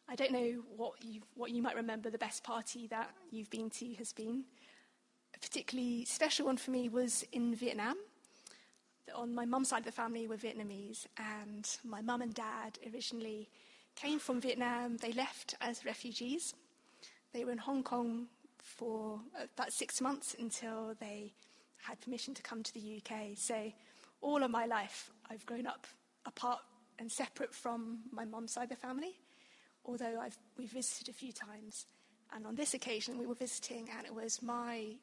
I 0.08 0.16
don't 0.16 0.32
know 0.32 0.64
what 0.76 0.94
you, 1.04 1.22
what 1.36 1.52
you 1.52 1.62
might 1.62 1.76
remember 1.76 2.10
the 2.10 2.18
best 2.18 2.44
party 2.44 2.88
that 2.88 3.10
you've 3.32 3.50
been 3.50 3.70
to 3.72 3.94
has 3.96 4.14
been. 4.14 4.44
A 5.36 5.40
particularly 5.40 6.06
special 6.06 6.46
one 6.46 6.58
for 6.58 6.72
me 6.72 6.90
was 6.90 7.26
in 7.32 7.56
Vietnam 7.56 7.96
on 9.14 9.36
my 9.36 9.46
mum's 9.46 9.70
side 9.70 9.80
of 9.80 9.86
the 9.86 9.92
family 9.92 10.28
were 10.28 10.38
Vietnamese, 10.38 11.06
and 11.18 11.70
my 11.84 12.02
mum 12.02 12.22
and 12.22 12.34
dad 12.34 12.80
originally 12.92 13.50
came 13.96 14.20
from 14.20 14.42
Vietnam. 14.42 14.98
They 14.98 15.14
left 15.14 15.56
as 15.62 15.86
refugees. 15.86 16.54
They 17.34 17.46
were 17.46 17.52
in 17.52 17.58
Hong 17.60 17.84
Kong 17.84 18.28
for 18.58 19.20
uh, 19.40 19.46
about 19.56 19.74
six 19.74 20.02
months 20.02 20.36
until 20.40 20.96
they 21.00 21.34
had 21.84 22.02
permission 22.02 22.34
to 22.34 22.42
come 22.42 22.64
to 22.64 22.74
the 22.74 23.02
UK. 23.02 23.32
So, 23.36 23.72
all 24.22 24.44
of 24.44 24.50
my 24.50 24.66
life, 24.66 25.12
I've 25.30 25.46
grown 25.46 25.68
up 25.68 25.86
apart 26.26 26.60
and 27.00 27.12
separate 27.12 27.54
from 27.54 28.00
my 28.12 28.26
mum's 28.26 28.54
side 28.54 28.64
of 28.64 28.70
the 28.70 28.76
family, 28.76 29.16
although 29.86 30.20
I've, 30.20 30.38
we've 30.58 30.72
visited 30.72 31.10
a 31.10 31.14
few 31.14 31.32
times. 31.32 31.86
And 32.34 32.46
on 32.46 32.56
this 32.56 32.74
occasion, 32.74 33.18
we 33.18 33.26
were 33.26 33.36
visiting, 33.36 33.90
and 33.98 34.06
it 34.06 34.14
was 34.14 34.42
my 34.42 34.96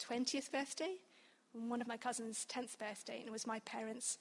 20th 0.00 0.52
birthday 0.52 0.94
and 1.54 1.70
one 1.70 1.80
of 1.80 1.86
my 1.86 1.96
cousin's 1.96 2.46
10th 2.50 2.78
birthday, 2.78 3.18
and 3.18 3.26
it 3.26 3.32
was 3.32 3.46
my 3.46 3.60
parents' 3.60 4.18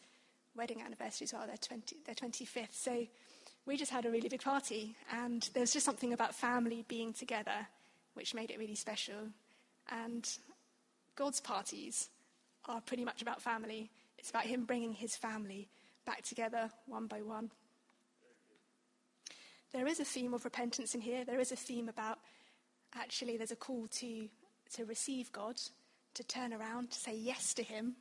wedding 0.56 0.82
anniversary 0.82 1.26
as 1.26 1.34
well, 1.34 1.46
their, 1.46 1.58
20, 1.58 1.98
their 2.06 2.16
25th. 2.16 2.74
So 2.74 3.06
we 3.66 3.78
just 3.78 3.92
had 3.92 4.06
a 4.06 4.12
really 4.12 4.30
big 4.30 4.42
party, 4.42 4.96
and 5.12 5.50
there 5.54 5.62
was 5.62 5.74
just 5.74 5.86
something 5.86 6.14
about 6.14 6.34
family 6.34 6.86
being 6.88 7.14
together 7.14 7.68
which 8.14 8.34
made 8.34 8.50
it 8.50 8.58
really 8.58 8.76
special. 8.76 9.28
And 9.90 10.28
God's 11.16 11.40
parties 11.40 12.10
are 12.66 12.82
pretty 12.82 13.06
much 13.06 13.22
about 13.22 13.42
family. 13.42 13.92
It's 14.18 14.30
about 14.30 14.46
Him 14.46 14.66
bringing 14.66 14.94
His 14.94 15.16
family 15.16 15.68
back 16.06 16.22
together 16.22 16.70
one 16.88 17.08
by 17.08 17.22
one. 17.22 17.52
There 19.74 19.88
is 19.88 20.00
a 20.00 20.06
theme 20.06 20.34
of 20.34 20.46
repentance 20.46 20.96
in 20.96 21.02
here. 21.02 21.26
There 21.26 21.40
is 21.40 21.52
a 21.52 21.58
theme 21.58 21.90
about 21.90 22.20
actually, 22.96 23.38
there's 23.38 23.52
a 23.52 23.58
call 23.58 23.88
to, 23.88 24.30
to 24.74 24.86
receive 24.86 25.32
God 25.32 25.56
to 26.14 26.24
turn 26.24 26.54
around, 26.54 26.92
to 26.92 27.00
say 27.00 27.16
yes 27.16 27.54
to 27.56 27.64
Him. 27.64 27.96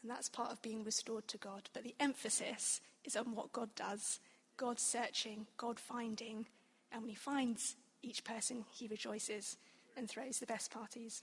And 0.00 0.10
that's 0.10 0.28
part 0.28 0.50
of 0.50 0.62
being 0.62 0.84
restored 0.84 1.28
to 1.28 1.38
God. 1.38 1.68
But 1.72 1.84
the 1.84 1.94
emphasis 2.00 2.80
is 3.04 3.16
on 3.16 3.34
what 3.34 3.52
God 3.52 3.74
does 3.74 4.20
God 4.56 4.78
searching, 4.78 5.46
God 5.56 5.80
finding. 5.80 6.46
And 6.92 7.02
when 7.02 7.08
He 7.08 7.16
finds 7.16 7.74
each 8.02 8.22
person, 8.22 8.64
He 8.70 8.86
rejoices 8.86 9.56
and 9.96 10.08
throws 10.08 10.38
the 10.38 10.46
best 10.46 10.70
parties. 10.70 11.22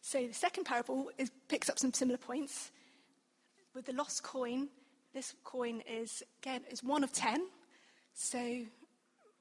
So 0.00 0.26
the 0.26 0.34
second 0.34 0.64
parable 0.64 1.10
is, 1.18 1.30
picks 1.48 1.68
up 1.68 1.78
some 1.78 1.92
similar 1.92 2.18
points. 2.18 2.70
With 3.76 3.84
the 3.84 3.92
lost 3.92 4.22
coin, 4.22 4.68
this 5.12 5.34
coin 5.44 5.82
is 5.86 6.22
again 6.42 6.62
is 6.70 6.82
one 6.82 7.04
of 7.04 7.12
ten. 7.12 7.46
So 8.14 8.38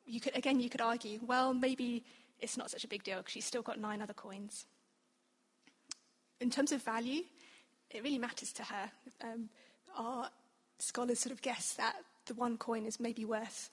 you 0.06 0.20
could 0.20 0.36
again 0.36 0.60
you 0.60 0.70
could 0.70 0.82
argue, 0.82 1.22
well, 1.25 1.54
maybe 1.54 2.04
it's 2.42 2.58
not 2.58 2.70
such 2.70 2.84
a 2.84 2.88
big 2.89 3.01
deal 3.06 3.20
because 3.20 3.32
she's 3.32 3.46
still 3.46 3.62
got 3.62 3.80
nine 3.80 4.01
other 4.01 4.13
coins. 4.13 4.65
In 6.42 6.50
terms 6.50 6.74
of 6.74 6.84
value, 6.84 7.22
it 7.89 8.04
really 8.04 8.18
matters 8.18 8.51
to 8.51 8.63
her. 8.63 8.92
Um, 9.24 9.48
our 9.98 10.30
scholars 10.80 11.20
sort 11.20 11.32
of 11.32 11.42
guess 11.42 11.72
that 11.75 11.96
the 12.25 12.34
one 12.34 12.58
coin 12.58 12.86
is 12.86 13.00
maybe 13.00 13.24
worth 13.24 13.70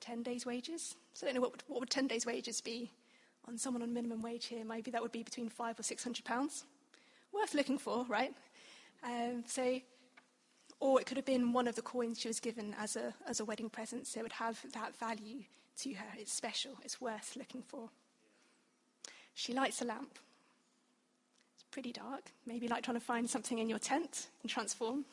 10 0.00 0.22
days' 0.22 0.46
wages. 0.46 0.96
So 1.12 1.26
I 1.26 1.28
don't 1.28 1.34
know 1.34 1.40
what 1.42 1.52
would, 1.52 1.64
what 1.66 1.80
would 1.80 1.90
10 1.90 2.06
days' 2.06 2.24
wages 2.24 2.62
be 2.62 2.90
on 3.46 3.58
someone 3.58 3.82
on 3.82 3.92
minimum 3.92 4.22
wage 4.22 4.46
here. 4.46 4.64
Maybe 4.64 4.90
that 4.92 5.02
would 5.02 5.12
be 5.12 5.22
between 5.22 5.50
five 5.50 5.78
or 5.78 5.82
600 5.82 6.24
pounds. 6.24 6.64
Worth 7.34 7.52
looking 7.52 7.76
for, 7.76 8.06
right? 8.08 8.32
Um, 9.02 9.44
so, 9.46 9.80
or 10.80 10.98
it 11.00 11.06
could 11.06 11.18
have 11.18 11.26
been 11.26 11.52
one 11.52 11.68
of 11.68 11.76
the 11.76 11.82
coins 11.82 12.18
she 12.18 12.28
was 12.28 12.40
given 12.40 12.74
as 12.78 12.96
a, 12.96 13.14
as 13.28 13.38
a 13.38 13.44
wedding 13.44 13.68
present. 13.68 14.06
So 14.06 14.20
it 14.20 14.22
would 14.22 14.32
have 14.32 14.58
that 14.72 14.96
value 14.96 15.44
to 15.82 15.92
her. 15.94 16.06
It's 16.18 16.32
special. 16.32 16.72
It's 16.82 17.00
worth 17.00 17.36
looking 17.36 17.62
for. 17.62 17.90
She 19.34 19.52
lights 19.52 19.80
a 19.80 19.84
lamp 19.84 20.18
It's 21.54 21.64
pretty 21.70 21.92
dark, 21.92 22.32
maybe 22.46 22.66
like 22.66 22.82
trying 22.82 22.98
to 22.98 23.04
find 23.04 23.28
something 23.28 23.58
in 23.58 23.68
your 23.68 23.78
tent 23.78 24.28
and 24.42 24.50
transform 24.50 25.04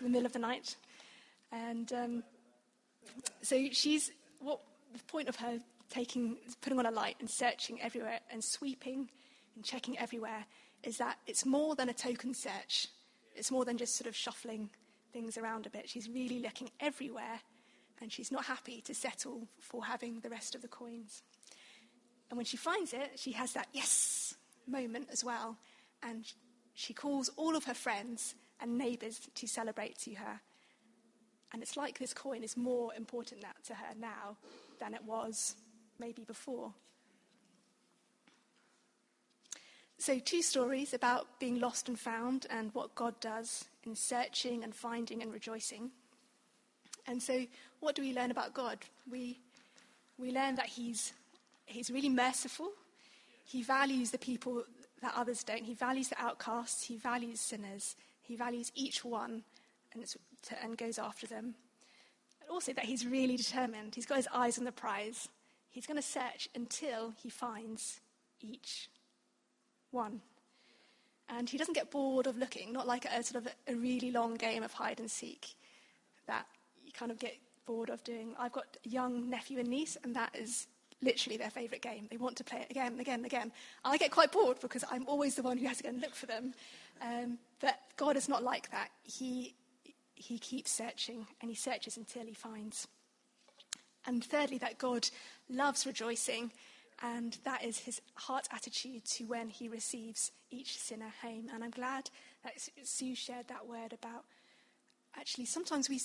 in 0.00 0.06
the 0.06 0.10
middle 0.10 0.26
of 0.26 0.32
the 0.32 0.38
night. 0.38 0.76
And 1.50 1.92
um, 1.92 2.22
so 3.42 3.68
she's, 3.70 4.10
what 4.40 4.60
the 4.92 5.02
point 5.04 5.28
of 5.28 5.36
her 5.36 5.58
taking, 5.90 6.36
putting 6.60 6.78
on 6.78 6.86
a 6.86 6.90
light 6.90 7.16
and 7.20 7.30
searching 7.30 7.80
everywhere 7.80 8.20
and 8.30 8.42
sweeping 8.42 9.08
and 9.54 9.64
checking 9.64 9.96
everywhere 9.98 10.44
is 10.82 10.98
that 10.98 11.18
it's 11.26 11.46
more 11.46 11.76
than 11.76 11.88
a 11.88 11.94
token 11.94 12.34
search. 12.34 12.88
It's 13.36 13.50
more 13.50 13.64
than 13.64 13.78
just 13.78 13.96
sort 13.96 14.08
of 14.08 14.16
shuffling 14.16 14.70
things 15.14 15.38
around 15.38 15.64
a 15.64 15.70
bit. 15.70 15.88
She's 15.88 16.10
really 16.10 16.40
looking 16.40 16.68
everywhere 16.80 17.40
and 18.02 18.12
she's 18.12 18.32
not 18.32 18.44
happy 18.44 18.82
to 18.82 18.94
settle 18.94 19.48
for 19.60 19.84
having 19.84 20.20
the 20.20 20.28
rest 20.28 20.54
of 20.54 20.60
the 20.60 20.68
coins. 20.68 21.22
And 22.28 22.36
when 22.36 22.44
she 22.44 22.58
finds 22.58 22.92
it, 22.92 23.12
she 23.16 23.32
has 23.32 23.52
that 23.52 23.68
yes 23.72 24.34
moment 24.66 25.08
as 25.12 25.24
well 25.24 25.56
and 26.02 26.30
she 26.74 26.92
calls 26.92 27.30
all 27.36 27.56
of 27.56 27.64
her 27.64 27.74
friends 27.74 28.34
and 28.60 28.76
neighbours 28.76 29.20
to 29.34 29.46
celebrate 29.46 29.96
to 30.00 30.14
her. 30.14 30.40
And 31.52 31.62
it's 31.62 31.76
like 31.76 31.98
this 31.98 32.12
coin 32.12 32.42
is 32.42 32.56
more 32.56 32.92
important 32.94 33.40
now 33.40 33.54
to 33.66 33.74
her 33.74 33.94
now 33.98 34.36
than 34.80 34.92
it 34.92 35.04
was 35.04 35.54
maybe 36.00 36.24
before. 36.24 36.74
So, 39.96 40.18
two 40.18 40.42
stories 40.42 40.92
about 40.92 41.38
being 41.38 41.60
lost 41.60 41.88
and 41.88 41.98
found 41.98 42.46
and 42.50 42.74
what 42.74 42.96
God 42.96 43.20
does 43.20 43.66
in 43.86 43.94
searching 43.94 44.64
and 44.64 44.74
finding 44.74 45.22
and 45.22 45.32
rejoicing. 45.32 45.90
And 47.06 47.22
so, 47.22 47.44
what 47.80 47.94
do 47.94 48.02
we 48.02 48.12
learn 48.12 48.30
about 48.30 48.54
God? 48.54 48.78
We, 49.10 49.38
we 50.18 50.32
learn 50.32 50.54
that 50.56 50.66
he's, 50.66 51.12
he's 51.66 51.90
really 51.90 52.08
merciful. 52.08 52.70
He 53.44 53.62
values 53.62 54.10
the 54.10 54.18
people 54.18 54.64
that 55.02 55.12
others 55.16 55.44
don't. 55.44 55.64
He 55.64 55.74
values 55.74 56.08
the 56.08 56.20
outcasts, 56.20 56.84
he 56.84 56.96
values 56.96 57.40
sinners, 57.40 57.96
he 58.22 58.36
values 58.36 58.72
each 58.74 59.04
one 59.04 59.42
and, 59.92 60.04
to, 60.06 60.62
and 60.62 60.78
goes 60.78 60.98
after 60.98 61.26
them. 61.26 61.54
And 62.40 62.50
also 62.50 62.72
that 62.72 62.86
he's 62.86 63.06
really 63.06 63.36
determined. 63.36 63.94
He's 63.94 64.06
got 64.06 64.16
his 64.16 64.28
eyes 64.32 64.58
on 64.58 64.64
the 64.64 64.72
prize. 64.72 65.28
He's 65.70 65.86
going 65.86 65.96
to 65.96 66.02
search 66.02 66.48
until 66.54 67.12
he 67.22 67.28
finds 67.28 68.00
each 68.40 68.88
one. 69.90 70.20
And 71.28 71.48
he 71.48 71.56
doesn't 71.56 71.74
get 71.74 71.90
bored 71.90 72.26
of 72.26 72.36
looking, 72.36 72.72
not 72.72 72.86
like 72.86 73.06
a 73.06 73.22
sort 73.22 73.44
of 73.44 73.52
a 73.66 73.74
really 73.74 74.10
long 74.10 74.34
game 74.34 74.62
of 74.62 74.72
hide 74.72 75.00
and 75.00 75.10
seek 75.10 75.54
that 76.26 76.46
you 76.84 76.92
kind 76.92 77.10
of 77.10 77.18
get 77.18 77.36
bored 77.66 77.90
of 77.90 78.04
doing. 78.04 78.34
I've 78.38 78.52
got 78.52 78.66
a 78.84 78.88
young 78.88 79.30
nephew 79.30 79.58
and 79.58 79.68
niece, 79.68 79.96
and 80.04 80.14
that 80.16 80.34
is 80.34 80.66
literally 81.02 81.36
their 81.36 81.50
favourite 81.50 81.82
game. 81.82 82.08
They 82.10 82.16
want 82.16 82.36
to 82.36 82.44
play 82.44 82.60
it 82.60 82.70
again 82.70 82.92
and 82.92 83.00
again 83.00 83.20
and 83.20 83.26
again. 83.26 83.52
I 83.84 83.96
get 83.96 84.10
quite 84.10 84.32
bored 84.32 84.60
because 84.60 84.84
I'm 84.90 85.06
always 85.06 85.34
the 85.34 85.42
one 85.42 85.58
who 85.58 85.66
has 85.66 85.78
to 85.78 85.82
go 85.84 85.88
and 85.90 86.00
look 86.00 86.14
for 86.14 86.26
them. 86.26 86.54
Um, 87.02 87.38
but 87.60 87.78
God 87.96 88.16
is 88.16 88.28
not 88.28 88.42
like 88.42 88.70
that. 88.70 88.88
He, 89.02 89.54
he 90.14 90.38
keeps 90.38 90.70
searching 90.70 91.26
and 91.40 91.50
he 91.50 91.56
searches 91.56 91.96
until 91.96 92.24
he 92.24 92.34
finds. 92.34 92.88
And 94.06 94.22
thirdly, 94.22 94.58
that 94.58 94.78
God 94.78 95.08
loves 95.48 95.86
rejoicing, 95.86 96.52
and 97.04 97.36
that 97.44 97.62
is 97.62 97.80
his 97.80 98.00
heart 98.14 98.48
attitude 98.50 99.04
to 99.04 99.24
when 99.24 99.50
he 99.50 99.68
receives 99.68 100.32
each 100.50 100.78
sinner 100.78 101.12
home. 101.20 101.50
And 101.52 101.62
I'm 101.62 101.70
glad 101.70 102.08
that 102.42 102.54
Sue 102.82 103.14
shared 103.14 103.48
that 103.48 103.68
word 103.68 103.92
about 103.92 104.24
actually 105.14 105.44
sometimes 105.44 105.90
we, 105.90 106.00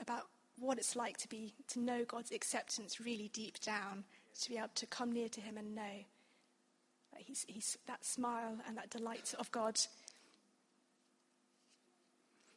about 0.00 0.28
what 0.56 0.78
it's 0.78 0.94
like 0.94 1.16
to 1.18 1.28
be 1.28 1.54
to 1.68 1.80
know 1.80 2.04
God's 2.04 2.30
acceptance 2.30 3.00
really 3.00 3.30
deep 3.32 3.60
down, 3.60 4.04
to 4.42 4.48
be 4.48 4.58
able 4.58 4.68
to 4.76 4.86
come 4.86 5.10
near 5.10 5.28
to 5.28 5.40
Him 5.40 5.56
and 5.56 5.74
know 5.74 6.04
that 7.12 7.22
He's, 7.22 7.44
he's 7.48 7.76
that 7.88 8.04
smile 8.04 8.58
and 8.68 8.76
that 8.76 8.90
delight 8.90 9.34
of 9.40 9.50
God. 9.50 9.80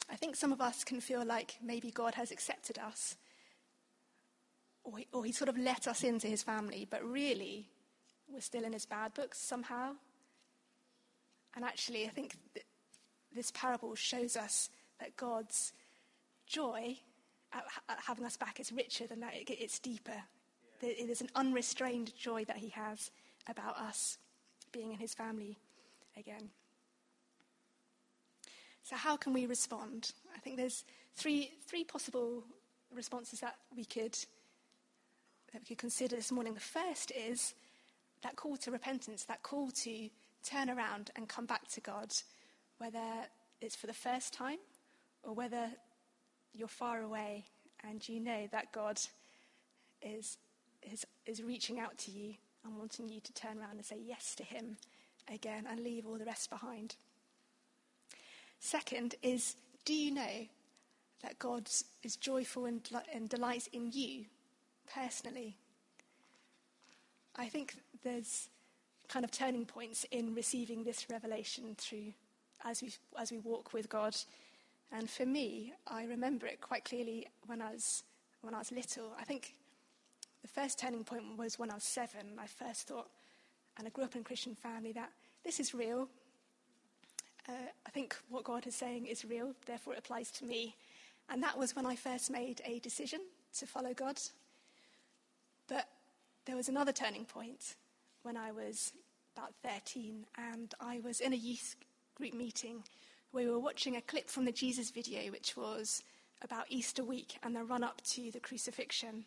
I 0.08 0.16
think 0.16 0.36
some 0.36 0.52
of 0.52 0.62
us 0.62 0.84
can 0.84 1.02
feel 1.02 1.26
like 1.26 1.56
maybe 1.64 1.90
God 1.90 2.14
has 2.14 2.30
accepted 2.30 2.78
us, 2.78 3.16
or 4.86 4.98
he, 5.00 5.08
or 5.12 5.26
he 5.26 5.32
sort 5.32 5.50
of 5.50 5.58
let 5.58 5.88
us 5.88 6.04
into 6.04 6.28
His 6.28 6.44
family, 6.44 6.88
but 6.90 7.04
really 7.04 7.68
we're 8.32 8.42
still 8.42 8.64
in 8.64 8.74
His 8.74 8.86
bad 8.86 9.14
books 9.14 9.40
somehow. 9.40 9.94
And 11.56 11.66
actually, 11.66 12.06
I 12.06 12.10
think 12.10 12.36
this 13.34 13.52
parable 13.52 13.96
shows 13.96 14.38
us 14.38 14.70
that 15.00 15.18
God's 15.18 15.74
joy 16.48 16.98
at 17.54 17.64
having 18.06 18.26
us 18.26 18.38
back 18.38 18.60
is 18.60 18.72
richer 18.72 19.08
than 19.08 19.22
that, 19.22 19.34
it's 19.36 19.80
deeper. 19.80 20.24
It 20.82 21.10
is 21.10 21.22
an 21.22 21.30
unrestrained 21.36 22.14
joy 22.18 22.44
that 22.46 22.58
he 22.58 22.70
has 22.70 23.12
about 23.48 23.78
us 23.78 24.18
being 24.72 24.92
in 24.92 24.98
his 24.98 25.14
family 25.14 25.58
again. 26.18 26.50
So, 28.84 28.96
how 28.96 29.16
can 29.16 29.34
we 29.34 29.46
respond? 29.46 30.12
I 30.36 30.40
think 30.40 30.58
there's 30.58 30.84
three, 31.16 31.52
three 31.66 31.84
possible 31.84 32.44
responses 32.94 33.40
that 33.40 33.56
we 33.76 33.86
could 33.86 34.18
that 35.56 35.62
we 35.62 35.68
could 35.68 35.78
consider 35.78 36.18
this 36.18 36.34
morning. 36.34 36.54
The 36.54 36.60
first 36.60 37.14
is 37.16 37.54
that 38.24 38.36
call 38.36 38.58
to 38.58 38.72
repentance, 38.72 39.24
that 39.24 39.42
call 39.42 39.72
to 39.72 40.10
turn 40.44 40.70
around 40.70 41.12
and 41.16 41.30
come 41.30 41.46
back 41.46 41.70
to 41.70 41.82
God, 41.82 42.14
whether 42.78 43.00
it's 43.62 43.76
for 43.76 43.88
the 43.88 43.94
first 43.94 44.34
time 44.34 44.58
or 45.24 45.34
whether 45.34 45.70
you're 46.54 46.68
far 46.68 47.02
away 47.02 47.46
and 47.90 48.08
you 48.08 48.20
know 48.20 48.50
that 48.52 48.74
God 48.74 49.00
is, 50.02 50.38
is, 50.92 51.06
is 51.26 51.42
reaching 51.42 51.80
out 51.80 51.98
to 52.00 52.12
you 52.12 52.34
and 52.66 52.78
wanting 52.78 53.08
you 53.08 53.22
to 53.22 53.34
turn 53.34 53.58
around 53.58 53.78
and 53.78 53.86
say 53.86 54.00
yes 54.06 54.36
to 54.36 54.44
Him 54.44 54.76
again 55.34 55.66
and 55.72 55.80
leave 55.80 56.06
all 56.06 56.18
the 56.18 56.26
rest 56.26 56.50
behind. 56.50 56.98
Second 58.60 59.16
is 59.24 59.56
do 59.86 59.94
you 59.94 60.12
know 60.12 60.48
that 61.24 61.40
God 61.40 61.70
is 62.04 62.18
joyful 62.18 62.66
and, 62.66 62.82
and 63.14 63.30
delights 63.30 63.68
in 63.68 63.90
you 63.94 64.26
personally? 64.94 65.56
I 67.36 67.48
think 67.48 67.76
there's 68.04 68.50
kind 69.08 69.26
of 69.26 69.32
turning 69.32 69.66
points 69.66 70.06
in 70.12 70.34
receiving 70.34 70.84
this 70.84 71.08
revelation 71.10 71.76
through 71.78 72.14
as 72.64 72.82
we, 72.82 72.92
as 73.20 73.32
we 73.32 73.38
walk 73.40 73.74
with 73.74 73.90
God 73.90 74.16
and 74.92 75.10
for 75.10 75.26
me, 75.26 75.74
I 75.88 76.06
remember 76.06 76.46
it 76.48 76.62
quite 76.62 76.86
clearly 76.86 77.28
when 77.48 77.62
I 77.62 77.72
was, 77.74 78.04
when 78.42 78.54
I 78.54 78.60
was 78.60 78.72
little. 78.72 79.12
I 79.20 79.24
think 79.24 79.56
the 80.42 80.48
first 80.48 80.80
turning 80.80 81.04
point 81.04 81.24
was 81.38 81.60
when 81.60 81.72
I 81.72 81.76
was 81.76 81.84
seven. 81.84 82.40
I 82.40 82.48
first 82.48 82.88
thought, 82.88 83.10
and 83.78 83.88
I 83.88 83.90
grew 83.90 84.04
up 84.04 84.16
in 84.16 84.22
a 84.22 84.24
Christian 84.24 84.56
family, 84.56 84.92
that 84.94 85.10
this 85.44 85.60
is 85.60 85.74
real. 85.74 86.08
Uh, 87.48 87.70
I 87.86 87.90
think 87.90 88.16
what 88.30 88.44
God 88.44 88.66
is 88.68 88.76
saying 88.76 89.08
is 89.08 89.26
real, 89.26 89.54
therefore 89.66 89.94
it 89.94 90.00
applies 90.00 90.32
to 90.32 90.46
me. 90.46 90.76
And 91.30 91.42
that 91.44 91.58
was 91.58 91.76
when 91.76 91.86
I 91.86 91.96
first 91.96 92.32
made 92.32 92.62
a 92.66 92.80
decision 92.80 93.20
to 93.58 93.66
follow 93.66 93.94
God. 93.94 94.20
There 96.46 96.56
was 96.56 96.70
another 96.70 96.92
turning 96.92 97.26
point 97.26 97.76
when 98.22 98.38
I 98.38 98.52
was 98.52 98.94
about 99.36 99.54
13, 99.64 100.26
and 100.38 100.74
I 100.80 101.00
was 101.04 101.20
in 101.20 101.34
a 101.34 101.36
youth 101.38 101.76
group 102.14 102.36
meeting 102.36 102.84
where 103.32 103.46
we 103.46 103.52
were 103.52 103.60
watching 103.60 103.96
a 103.96 104.02
clip 104.02 104.30
from 104.30 104.46
the 104.46 104.52
Jesus 104.52 104.92
video, 104.92 105.32
which 105.32 105.58
was 105.58 106.04
about 106.44 106.68
Easter 106.70 107.04
week 107.04 107.40
and 107.42 107.56
the 107.56 107.64
run 107.64 107.84
up 107.84 108.00
to 108.12 108.30
the 108.30 108.40
crucifixion. 108.40 109.26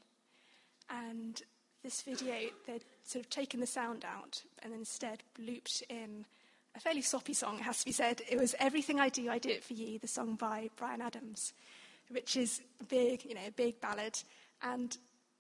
And 0.89 1.43
this 1.83 2.03
video, 2.03 2.51
they'd 2.69 2.85
sort 3.05 3.25
of 3.25 3.31
taken 3.31 3.59
the 3.59 3.67
sound 3.67 4.05
out 4.05 4.45
and 4.63 4.73
instead 4.73 5.25
looped 5.39 5.83
in 5.89 6.25
a 6.77 6.81
fairly 6.81 7.03
soppy 7.03 7.35
song, 7.35 7.59
it 7.59 7.63
has 7.63 7.81
to 7.81 7.87
be 7.87 7.93
said. 7.93 8.23
It 8.31 8.39
was 8.39 8.55
Everything 8.61 9.01
I 9.01 9.09
Do, 9.09 9.29
I 9.29 9.39
Do 9.39 9.49
It 9.49 9.65
For 9.65 9.75
You, 9.75 9.99
the 9.99 10.07
song 10.07 10.37
by 10.37 10.71
Bryan 10.77 11.03
Adams, 11.03 11.53
which 12.11 12.37
is 12.37 12.61
a 12.81 12.85
big, 12.85 13.25
you 13.25 13.35
know, 13.35 13.49
a 13.49 13.53
big 13.53 13.81
ballad. 13.81 14.21
And 14.63 14.97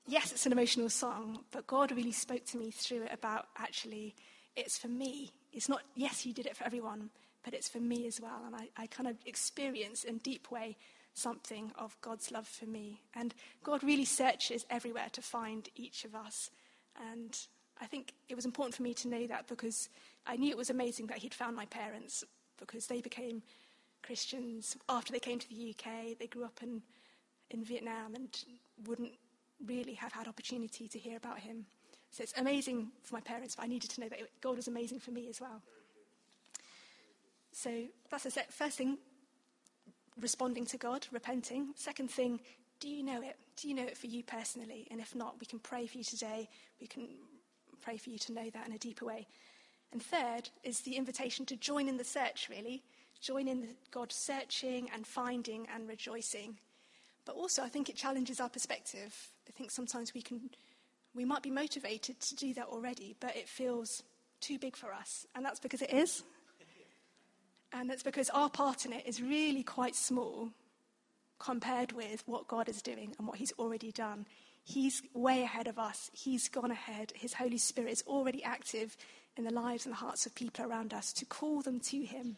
yes, 0.08 0.32
it's 0.32 0.46
an 0.46 0.52
emotional 0.52 0.88
song, 0.88 1.40
but 1.52 1.66
God 1.66 1.92
really 1.92 2.12
spoke 2.12 2.44
to 2.46 2.58
me 2.58 2.70
through 2.70 3.02
it 3.02 3.12
about 3.12 3.48
actually, 3.56 4.14
it's 4.56 4.78
for 4.78 4.88
me. 4.88 5.30
It's 5.52 5.68
not, 5.68 5.82
yes, 5.94 6.24
you 6.24 6.32
did 6.32 6.46
it 6.46 6.56
for 6.56 6.64
everyone, 6.64 7.10
but 7.44 7.54
it's 7.54 7.68
for 7.68 7.78
me 7.78 8.06
as 8.06 8.20
well. 8.20 8.42
And 8.46 8.56
I, 8.56 8.68
I 8.76 8.86
kind 8.86 9.08
of 9.08 9.16
experience 9.26 10.04
in 10.04 10.18
deep 10.18 10.50
way 10.50 10.76
something 11.14 11.72
of 11.76 11.96
God's 12.00 12.30
love 12.30 12.48
for 12.48 12.66
me. 12.66 13.02
And 13.14 13.34
God 13.62 13.84
really 13.84 14.04
searches 14.04 14.64
everywhere 14.70 15.08
to 15.12 15.22
find 15.22 15.68
each 15.76 16.04
of 16.04 16.14
us. 16.14 16.50
And 17.10 17.38
I 17.80 17.86
think 17.86 18.14
it 18.28 18.34
was 18.34 18.46
important 18.46 18.76
for 18.76 18.82
me 18.82 18.94
to 18.94 19.08
know 19.08 19.26
that 19.26 19.46
because 19.46 19.88
I 20.26 20.36
knew 20.36 20.50
it 20.50 20.56
was 20.56 20.70
amazing 20.70 21.08
that 21.08 21.18
he'd 21.18 21.34
found 21.34 21.54
my 21.54 21.66
parents 21.66 22.24
because 22.58 22.86
they 22.86 23.00
became 23.00 23.42
Christians 24.02 24.76
after 24.88 25.12
they 25.12 25.18
came 25.18 25.38
to 25.38 25.48
the 25.48 25.74
UK. 25.74 26.18
They 26.18 26.26
grew 26.28 26.44
up 26.44 26.60
in, 26.62 26.82
in 27.50 27.64
Vietnam 27.64 28.14
and 28.14 28.28
wouldn't 28.86 29.12
really 29.66 29.94
have 29.94 30.12
had 30.12 30.28
opportunity 30.28 30.88
to 30.88 30.98
hear 30.98 31.16
about 31.16 31.40
him. 31.40 31.66
So 32.10 32.22
it's 32.22 32.34
amazing 32.36 32.88
for 33.02 33.14
my 33.14 33.20
parents, 33.20 33.56
but 33.56 33.64
I 33.64 33.68
needed 33.68 33.90
to 33.90 34.00
know 34.00 34.08
that 34.08 34.20
God 34.40 34.56
was 34.56 34.68
amazing 34.68 35.00
for 35.00 35.10
me 35.10 35.28
as 35.28 35.40
well. 35.40 35.62
So 37.52 37.84
that's 38.10 38.24
the 38.24 38.30
first 38.50 38.78
thing, 38.78 38.98
responding 40.20 40.64
to 40.66 40.78
God, 40.78 41.06
repenting. 41.10 41.72
Second 41.74 42.10
thing, 42.10 42.40
do 42.80 42.88
you 42.88 43.02
know 43.02 43.20
it? 43.20 43.36
Do 43.56 43.68
you 43.68 43.74
know 43.74 43.84
it 43.84 43.98
for 43.98 44.06
you 44.06 44.22
personally? 44.22 44.86
And 44.90 45.00
if 45.00 45.14
not, 45.14 45.40
we 45.40 45.46
can 45.46 45.58
pray 45.58 45.86
for 45.86 45.98
you 45.98 46.04
today. 46.04 46.48
We 46.80 46.86
can 46.86 47.08
pray 47.80 47.96
for 47.96 48.10
you 48.10 48.18
to 48.18 48.32
know 48.32 48.48
that 48.50 48.66
in 48.66 48.72
a 48.72 48.78
deeper 48.78 49.04
way. 49.04 49.26
And 49.92 50.02
third 50.02 50.50
is 50.62 50.80
the 50.80 50.96
invitation 50.96 51.44
to 51.46 51.56
join 51.56 51.88
in 51.88 51.96
the 51.96 52.04
search, 52.04 52.48
really. 52.48 52.84
Join 53.20 53.48
in 53.48 53.74
God 53.90 54.12
searching 54.12 54.88
and 54.94 55.06
finding 55.06 55.66
and 55.74 55.88
rejoicing. 55.88 56.58
But 57.24 57.34
also, 57.34 57.62
I 57.62 57.68
think 57.68 57.88
it 57.88 57.96
challenges 57.96 58.40
our 58.40 58.48
perspective. 58.48 59.32
I 59.48 59.52
think 59.56 59.70
sometimes 59.70 60.14
we 60.14 60.22
can, 60.22 60.50
we 61.14 61.24
might 61.24 61.42
be 61.42 61.50
motivated 61.50 62.20
to 62.20 62.36
do 62.36 62.54
that 62.54 62.66
already, 62.66 63.16
but 63.18 63.36
it 63.36 63.48
feels 63.48 64.02
too 64.40 64.58
big 64.58 64.76
for 64.76 64.92
us. 64.92 65.26
And 65.34 65.44
that's 65.44 65.60
because 65.60 65.82
it 65.82 65.92
is. 65.92 66.22
And 67.72 67.90
that's 67.90 68.02
because 68.02 68.30
our 68.30 68.48
part 68.48 68.86
in 68.86 68.92
it 68.92 69.06
is 69.06 69.22
really 69.22 69.62
quite 69.62 69.94
small 69.94 70.50
compared 71.38 71.92
with 71.92 72.22
what 72.26 72.48
God 72.48 72.68
is 72.68 72.82
doing 72.82 73.14
and 73.18 73.26
what 73.26 73.36
He's 73.36 73.52
already 73.58 73.92
done. 73.92 74.26
He's 74.64 75.02
way 75.14 75.42
ahead 75.42 75.66
of 75.66 75.78
us. 75.78 76.10
He's 76.12 76.48
gone 76.48 76.70
ahead. 76.70 77.12
His 77.14 77.34
Holy 77.34 77.58
Spirit 77.58 77.92
is 77.92 78.04
already 78.06 78.42
active 78.42 78.96
in 79.36 79.44
the 79.44 79.52
lives 79.52 79.86
and 79.86 79.92
the 79.92 79.98
hearts 79.98 80.26
of 80.26 80.34
people 80.34 80.64
around 80.64 80.92
us 80.92 81.12
to 81.14 81.24
call 81.24 81.62
them 81.62 81.80
to 81.80 82.02
Him. 82.02 82.36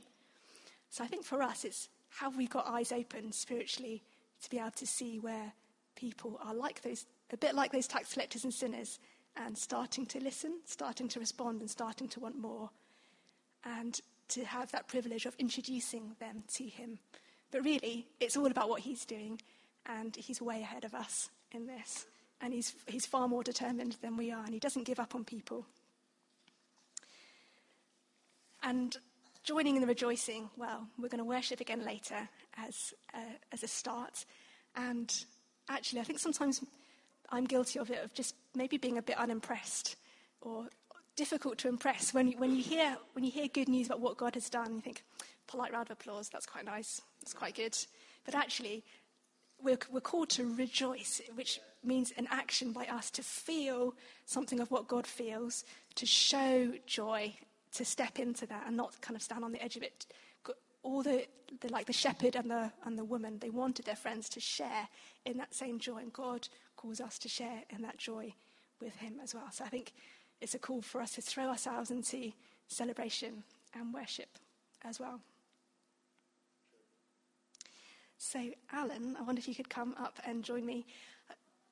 So 0.90 1.04
I 1.04 1.06
think 1.06 1.24
for 1.24 1.42
us, 1.42 1.64
it's 1.64 1.88
have 2.18 2.36
we 2.36 2.46
got 2.46 2.66
eyes 2.66 2.92
open 2.92 3.32
spiritually 3.32 4.02
to 4.42 4.50
be 4.50 4.58
able 4.58 4.72
to 4.72 4.86
see 4.86 5.18
where 5.18 5.52
people 5.96 6.38
are 6.44 6.54
like 6.54 6.82
those, 6.82 7.06
a 7.32 7.36
bit 7.36 7.54
like 7.54 7.72
those 7.72 7.86
tax 7.86 8.14
collectors 8.14 8.44
and 8.44 8.52
sinners, 8.54 8.98
and 9.36 9.56
starting 9.56 10.06
to 10.06 10.20
listen, 10.20 10.60
starting 10.64 11.08
to 11.08 11.20
respond, 11.20 11.60
and 11.60 11.70
starting 11.70 12.08
to 12.08 12.20
want 12.20 12.38
more. 12.38 12.70
And 13.64 14.00
to 14.30 14.44
have 14.44 14.70
that 14.72 14.88
privilege 14.88 15.26
of 15.26 15.34
introducing 15.38 16.12
them 16.20 16.44
to 16.54 16.64
Him. 16.64 16.98
But 17.50 17.64
really, 17.64 18.06
it's 18.20 18.36
all 18.36 18.46
about 18.46 18.68
what 18.68 18.80
He's 18.80 19.04
doing, 19.04 19.40
and 19.86 20.14
He's 20.16 20.40
way 20.40 20.60
ahead 20.60 20.84
of 20.84 20.94
us 20.94 21.30
in 21.52 21.66
this. 21.66 22.06
And 22.40 22.54
He's, 22.54 22.74
he's 22.86 23.06
far 23.06 23.28
more 23.28 23.42
determined 23.42 23.96
than 24.02 24.16
we 24.16 24.30
are, 24.30 24.44
and 24.44 24.54
He 24.54 24.60
doesn't 24.60 24.86
give 24.86 25.00
up 25.00 25.14
on 25.14 25.24
people. 25.24 25.66
And 28.62 28.96
joining 29.42 29.76
in 29.76 29.80
the 29.80 29.88
rejoicing, 29.88 30.50
well, 30.56 30.86
we're 30.98 31.08
going 31.08 31.18
to 31.18 31.24
worship 31.24 31.60
again 31.60 31.84
later 31.84 32.28
as, 32.56 32.94
uh, 33.14 33.34
as 33.52 33.62
a 33.62 33.68
start. 33.68 34.24
And 34.76 35.12
actually, 35.70 36.00
I 36.00 36.04
think 36.04 36.18
sometimes 36.18 36.62
I'm 37.30 37.44
guilty 37.44 37.78
of 37.78 37.90
it, 37.90 38.04
of 38.04 38.12
just 38.12 38.34
maybe 38.54 38.76
being 38.76 38.98
a 38.98 39.02
bit 39.02 39.16
unimpressed 39.16 39.96
or 40.40 40.66
difficult 41.16 41.58
to 41.58 41.68
impress. 41.68 42.12
When 42.12 42.28
you, 42.28 42.38
when 42.38 42.54
you, 42.54 42.62
hear, 42.62 42.96
when 43.12 43.24
you 43.24 43.30
hear 43.30 43.48
good 43.48 43.68
news 43.68 43.86
about 43.86 44.00
what 44.00 44.16
God 44.16 44.34
has 44.34 44.50
done, 44.50 44.74
you 44.74 44.80
think, 44.80 45.02
polite 45.46 45.72
round 45.72 45.86
of 45.88 45.92
applause, 45.92 46.28
that's 46.28 46.46
quite 46.46 46.64
nice, 46.64 47.00
that's 47.20 47.32
quite 47.32 47.54
good. 47.54 47.76
But 48.24 48.34
actually, 48.34 48.84
we're, 49.62 49.78
we're 49.90 50.00
called 50.00 50.30
to 50.30 50.54
rejoice, 50.54 51.20
which 51.34 51.60
means 51.84 52.12
an 52.16 52.26
action 52.30 52.72
by 52.72 52.86
us 52.86 53.10
to 53.12 53.22
feel 53.22 53.94
something 54.26 54.60
of 54.60 54.70
what 54.70 54.88
God 54.88 55.06
feels, 55.06 55.64
to 55.96 56.06
show 56.06 56.72
joy, 56.86 57.34
to 57.74 57.84
step 57.84 58.18
into 58.18 58.46
that 58.46 58.64
and 58.66 58.76
not 58.76 59.00
kind 59.00 59.16
of 59.16 59.22
stand 59.22 59.44
on 59.44 59.52
the 59.52 59.62
edge 59.62 59.76
of 59.76 59.82
it. 59.82 60.06
All 60.82 61.02
the, 61.02 61.26
the 61.60 61.68
like 61.68 61.86
the 61.86 61.92
shepherd 61.92 62.36
and 62.36 62.50
the 62.50 62.72
and 62.84 62.98
the 62.98 63.04
woman, 63.04 63.38
they 63.38 63.50
wanted 63.50 63.86
their 63.86 63.96
friends 63.96 64.28
to 64.30 64.40
share 64.40 64.88
in 65.24 65.36
that 65.38 65.54
same 65.54 65.78
joy, 65.78 65.98
and 65.98 66.12
God 66.12 66.48
calls 66.76 67.00
us 67.00 67.18
to 67.20 67.28
share 67.28 67.64
in 67.70 67.82
that 67.82 67.98
joy 67.98 68.34
with 68.80 68.96
Him 68.96 69.14
as 69.22 69.34
well. 69.34 69.48
So 69.52 69.64
I 69.64 69.68
think 69.68 69.92
it's 70.40 70.54
a 70.54 70.58
call 70.58 70.80
for 70.80 71.00
us 71.00 71.12
to 71.12 71.22
throw 71.22 71.48
ourselves 71.48 71.90
into 71.90 72.32
celebration 72.68 73.42
and 73.74 73.92
worship 73.92 74.28
as 74.82 74.98
well. 74.98 75.20
So, 78.22 78.50
Alan, 78.72 79.16
I 79.18 79.22
wonder 79.22 79.38
if 79.38 79.48
you 79.48 79.54
could 79.54 79.70
come 79.70 79.94
up 79.98 80.18
and 80.26 80.44
join 80.44 80.66
me. 80.66 80.86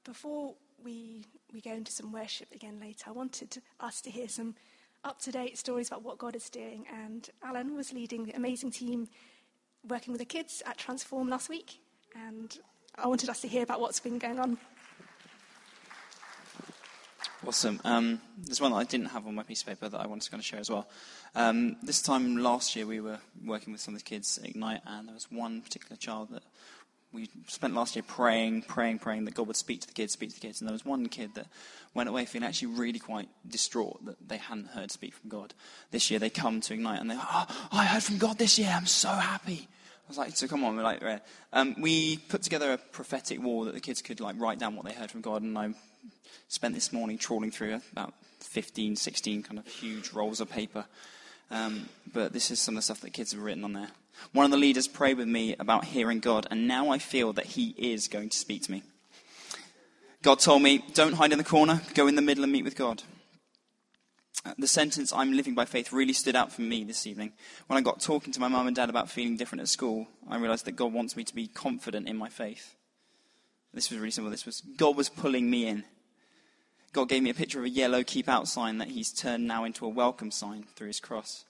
Before 0.05 0.55
we, 0.83 1.27
we 1.53 1.61
go 1.61 1.73
into 1.73 1.93
some 1.93 2.11
worship 2.11 2.49
again 2.55 2.81
later, 2.81 3.05
I 3.09 3.13
wanted 3.13 3.59
us 3.81 4.01
to 4.03 4.11
hear 4.11 4.29
some 4.29 4.55
up 5.05 5.21
to 5.23 5.33
date 5.33 5.59
stories 5.59 5.89
about 5.89 6.03
what 6.03 6.19
God 6.19 6.37
is 6.37 6.51
doing. 6.51 6.87
And 6.93 7.29
Alan 7.43 7.77
was 7.77 7.93
leading 7.93 8.25
the 8.27 8.37
amazing 8.37 8.71
team 8.71 9.09
working 9.89 10.13
with 10.13 10.21
the 10.21 10.27
kids 10.27 10.63
at 10.67 10.77
Transform 10.79 11.29
last 11.29 11.49
week. 11.49 11.81
And 12.15 12.57
I 12.97 13.07
wanted 13.07 13.29
us 13.29 13.41
to 13.43 13.49
hear 13.49 13.63
about 13.63 13.81
what's 13.81 14.01
been 14.01 14.19
going 14.19 14.39
on 14.39 14.59
Awesome. 17.47 17.81
Um, 17.85 18.21
there's 18.37 18.61
one 18.61 18.73
that 18.73 18.79
I 18.79 18.85
didn't 18.85 19.07
have 19.07 19.27
on 19.27 19.35
my 19.35 19.45
piece 19.45 19.63
of 19.63 19.69
paper 19.69 19.89
that 19.89 20.01
I 20.01 20.07
wanted 20.07 20.25
to 20.25 20.31
kind 20.31 20.41
of 20.41 20.45
share 20.45 20.59
as 20.59 20.71
well. 20.71 20.89
Um, 21.37 21.77
this 21.83 22.03
time 22.03 22.37
last 22.37 22.75
year, 22.75 22.85
we 22.85 23.01
were 23.01 23.21
working 23.45 23.73
with 23.73 23.81
some 23.81 23.95
of 23.95 24.01
the 24.01 24.05
kids 24.05 24.39
at 24.39 24.51
Ignite, 24.51 24.81
and 24.85 25.07
there 25.07 25.15
was 25.15 25.31
one 25.31 25.63
particular 25.63 25.97
child 25.97 26.31
that 26.33 26.43
we 27.13 27.29
spent 27.47 27.75
last 27.75 27.97
year 27.97 28.05
praying, 28.07 28.63
praying, 28.63 28.99
praying 28.99 29.25
that 29.25 29.35
God 29.35 29.47
would 29.47 29.57
speak 29.57 29.81
to 29.81 29.87
the 29.87 29.95
kids, 29.95 30.13
speak 30.13 30.31
to 30.31 30.35
the 30.35 30.47
kids. 30.47 30.61
And 30.61 30.69
there 30.69 30.75
was 30.75 30.85
one 30.85 31.09
kid 31.09 31.35
that 31.35 31.47
went 31.95 32.09
away 32.09 32.27
feeling 32.27 32.47
actually 32.47 32.75
really 32.75 32.99
quite 32.99 33.29
distraught 33.49 34.05
that 34.05 34.29
they 34.29 34.37
hadn't 34.37 34.69
heard 34.69 34.91
speak 34.91 35.15
from 35.15 35.31
God. 35.31 35.55
This 35.91 36.11
year, 36.11 36.21
they 36.21 36.31
come 36.31 36.61
to 36.61 36.75
Ignite 36.75 37.01
and 37.01 37.11
they, 37.11 37.17
oh, 37.19 37.69
I 37.73 37.87
heard 37.87 38.03
from 38.03 38.19
God 38.19 38.39
this 38.39 38.59
year. 38.59 38.73
I'm 38.75 38.87
so 38.87 39.09
happy. 39.09 39.69
I 40.09 40.09
was 40.09 40.19
like, 40.19 40.37
so 40.37 40.47
come 40.47 40.65
on, 40.65 40.77
we're 40.77 40.83
like, 40.83 41.03
um, 41.53 41.77
we 41.79 42.17
put 42.17 42.43
together 42.43 42.73
a 42.73 42.79
prophetic 42.79 43.43
wall 43.43 43.65
that 43.65 43.75
the 43.75 43.81
kids 43.81 44.01
could 44.01 44.21
like 44.21 44.37
write 44.39 44.59
down 44.59 44.75
what 44.75 44.87
they 44.87 44.95
heard 44.95 45.11
from 45.11 45.21
God, 45.21 45.43
and 45.43 45.57
I 45.59 45.75
spent 46.49 46.75
this 46.75 46.95
morning 46.95 47.19
trawling 47.19 47.51
through 47.51 47.83
about 47.93 48.15
15, 48.41 48.97
16 48.97 49.43
kind 49.43 49.59
of 49.59 49.67
huge 49.67 50.13
rolls 50.15 50.41
of 50.41 50.49
paper. 50.49 50.87
Um, 51.51 51.91
but 52.11 52.33
this 52.33 52.51
is 52.51 52.59
some 52.59 52.75
of 52.75 52.79
the 52.79 52.83
stuff 52.83 53.03
that 53.03 53.13
kids 53.13 53.33
have 53.33 53.43
written 53.43 53.65
on 53.65 53.75
there. 53.75 53.91
One 54.33 54.45
of 54.45 54.51
the 54.51 54.57
leaders 54.57 54.89
prayed 54.89 55.17
with 55.17 55.29
me 55.29 55.55
about 55.59 55.87
hearing 55.87 56.21
God, 56.21 56.47
and 56.51 56.69
now 56.69 56.91
I 56.91 56.99
feel 56.99 57.33
that 57.35 57.47
He 57.47 57.75
is 57.79 58.09
going 58.09 58.29
to 58.31 58.37
speak 58.37 58.63
to 58.65 58.73
me. 58.73 58.83
God 60.23 60.41
told 60.41 60.63
me, 60.63 60.85
don't 60.95 61.15
hide 61.15 61.33
in 61.33 61.39
the 61.39 61.45
corner, 61.45 61.81
go 61.95 62.07
in 62.07 62.17
the 62.17 62.23
middle 62.23 62.45
and 62.45 62.53
meet 62.53 62.65
with 62.65 62.77
God. 62.77 63.03
Uh, 64.45 64.55
the 64.59 64.69
sentence, 64.69 65.13
I'm 65.13 65.33
living 65.33 65.55
by 65.55 65.65
faith, 65.65 65.93
really 65.93 66.13
stood 66.13 66.37
out 66.37 66.53
for 66.53 66.63
me 66.63 66.85
this 66.85 67.07
evening. 67.07 67.33
When 67.67 67.77
I 67.77 67.81
got 67.81 68.01
talking 68.01 68.33
to 68.33 68.41
my 68.41 68.49
mum 68.49 68.67
and 68.67 68.77
dad 68.77 68.91
about 68.91 69.11
feeling 69.11 69.37
different 69.37 69.63
at 69.63 69.69
school, 69.69 70.09
I 70.29 70.39
realized 70.39 70.65
that 70.65 70.77
God 70.77 70.93
wants 70.93 71.17
me 71.17 71.25
to 71.25 71.35
be 71.35 71.47
confident 71.47 72.09
in 72.09 72.17
my 72.17 72.29
faith. 72.29 72.75
This 73.75 73.91
was 73.91 73.99
really 73.99 74.11
simple. 74.11 74.31
This 74.31 74.47
was 74.47 74.63
God 74.77 74.97
was 74.97 75.09
pulling 75.09 75.51
me 75.51 75.67
in. 75.67 75.85
God 76.93 77.09
gave 77.09 77.23
me 77.23 77.31
a 77.31 77.35
picture 77.35 77.59
of 77.59 77.67
a 77.67 77.71
yellow 77.71 78.03
keep 78.03 78.29
out 78.29 78.49
sign 78.49 78.79
that 78.79 78.89
he's 78.89 79.13
turned 79.13 79.47
now 79.47 79.65
into 79.65 79.85
a 79.85 79.91
welcome 79.91 80.31
sign 80.31 80.65
through 80.75 80.89
his 80.89 81.01
cross. 81.01 81.45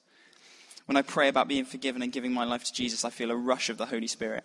When 0.89 0.97
I 0.97 1.03
pray 1.03 1.29
about 1.29 1.49
being 1.49 1.67
forgiven 1.67 2.01
and 2.01 2.11
giving 2.11 2.33
my 2.33 2.45
life 2.45 2.65
to 2.65 2.73
Jesus, 2.73 3.05
I 3.05 3.11
feel 3.11 3.31
a 3.31 3.37
rush 3.37 3.69
of 3.69 3.77
the 3.77 3.85
Holy 3.85 4.07
Spirit. 4.07 4.43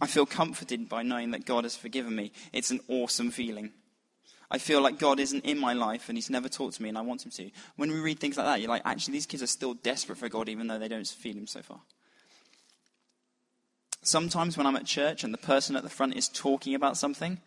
I 0.00 0.06
feel 0.06 0.24
comforted 0.24 0.88
by 0.88 1.02
knowing 1.02 1.32
that 1.32 1.44
God 1.44 1.64
has 1.64 1.76
forgiven 1.76 2.16
me. 2.16 2.32
It's 2.54 2.70
an 2.70 2.80
awesome 2.88 3.30
feeling. 3.30 3.72
I 4.50 4.56
feel 4.56 4.80
like 4.80 4.98
God 4.98 5.20
isn't 5.20 5.44
in 5.44 5.58
my 5.58 5.74
life 5.74 6.08
and 6.08 6.16
He's 6.16 6.30
never 6.30 6.48
talked 6.48 6.76
to 6.76 6.82
me 6.82 6.88
and 6.88 6.96
I 6.96 7.02
want 7.02 7.26
Him 7.26 7.30
to. 7.32 7.50
When 7.76 7.92
we 7.92 8.00
read 8.00 8.20
things 8.20 8.38
like 8.38 8.46
that, 8.46 8.62
you're 8.62 8.70
like, 8.70 8.86
actually, 8.86 9.12
these 9.12 9.26
kids 9.26 9.42
are 9.42 9.46
still 9.46 9.74
desperate 9.74 10.16
for 10.16 10.30
God 10.30 10.48
even 10.48 10.66
though 10.66 10.78
they 10.78 10.88
don't 10.88 11.06
feel 11.06 11.36
Him 11.36 11.46
so 11.46 11.60
far. 11.60 11.80
Sometimes 14.00 14.56
when 14.56 14.66
I'm 14.66 14.76
at 14.76 14.86
church 14.86 15.24
and 15.24 15.34
the 15.34 15.38
person 15.38 15.76
at 15.76 15.82
the 15.82 15.90
front 15.90 16.16
is 16.16 16.26
talking 16.26 16.74
about 16.74 16.96
something, 16.96 17.38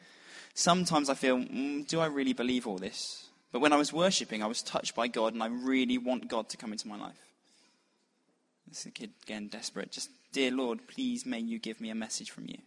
sometimes 0.53 1.10
I 1.10 1.15
feel, 1.15 1.38
mm, 1.39 1.88
do 1.88 1.99
I 1.99 2.05
really 2.05 2.33
believe 2.33 2.67
all 2.67 2.77
this? 2.77 3.25
But 3.51 3.62
when 3.62 3.73
I 3.73 3.77
was 3.77 3.91
worshipping, 3.91 4.43
I 4.43 4.47
was 4.47 4.62
touched 4.62 4.93
by 4.93 5.07
God, 5.07 5.33
and 5.33 5.41
I 5.41 5.47
really 5.47 5.97
want 5.97 6.27
God 6.27 6.47
to 6.49 6.57
come 6.57 6.71
into 6.71 6.88
my 6.88 6.97
life. 6.97 7.27
This 8.67 8.82
is 8.82 8.86
a 8.88 8.91
kid 8.91 9.12
again, 9.23 9.47
desperate. 9.47 9.91
Just, 9.91 10.10
dear 10.32 10.51
Lord, 10.51 10.88
please 10.88 11.25
may 11.25 11.39
you 11.39 11.60
give 11.60 11.80
me 11.80 11.89
a 11.89 11.95
message 11.95 12.32
from 12.32 12.47
you. 12.47 12.58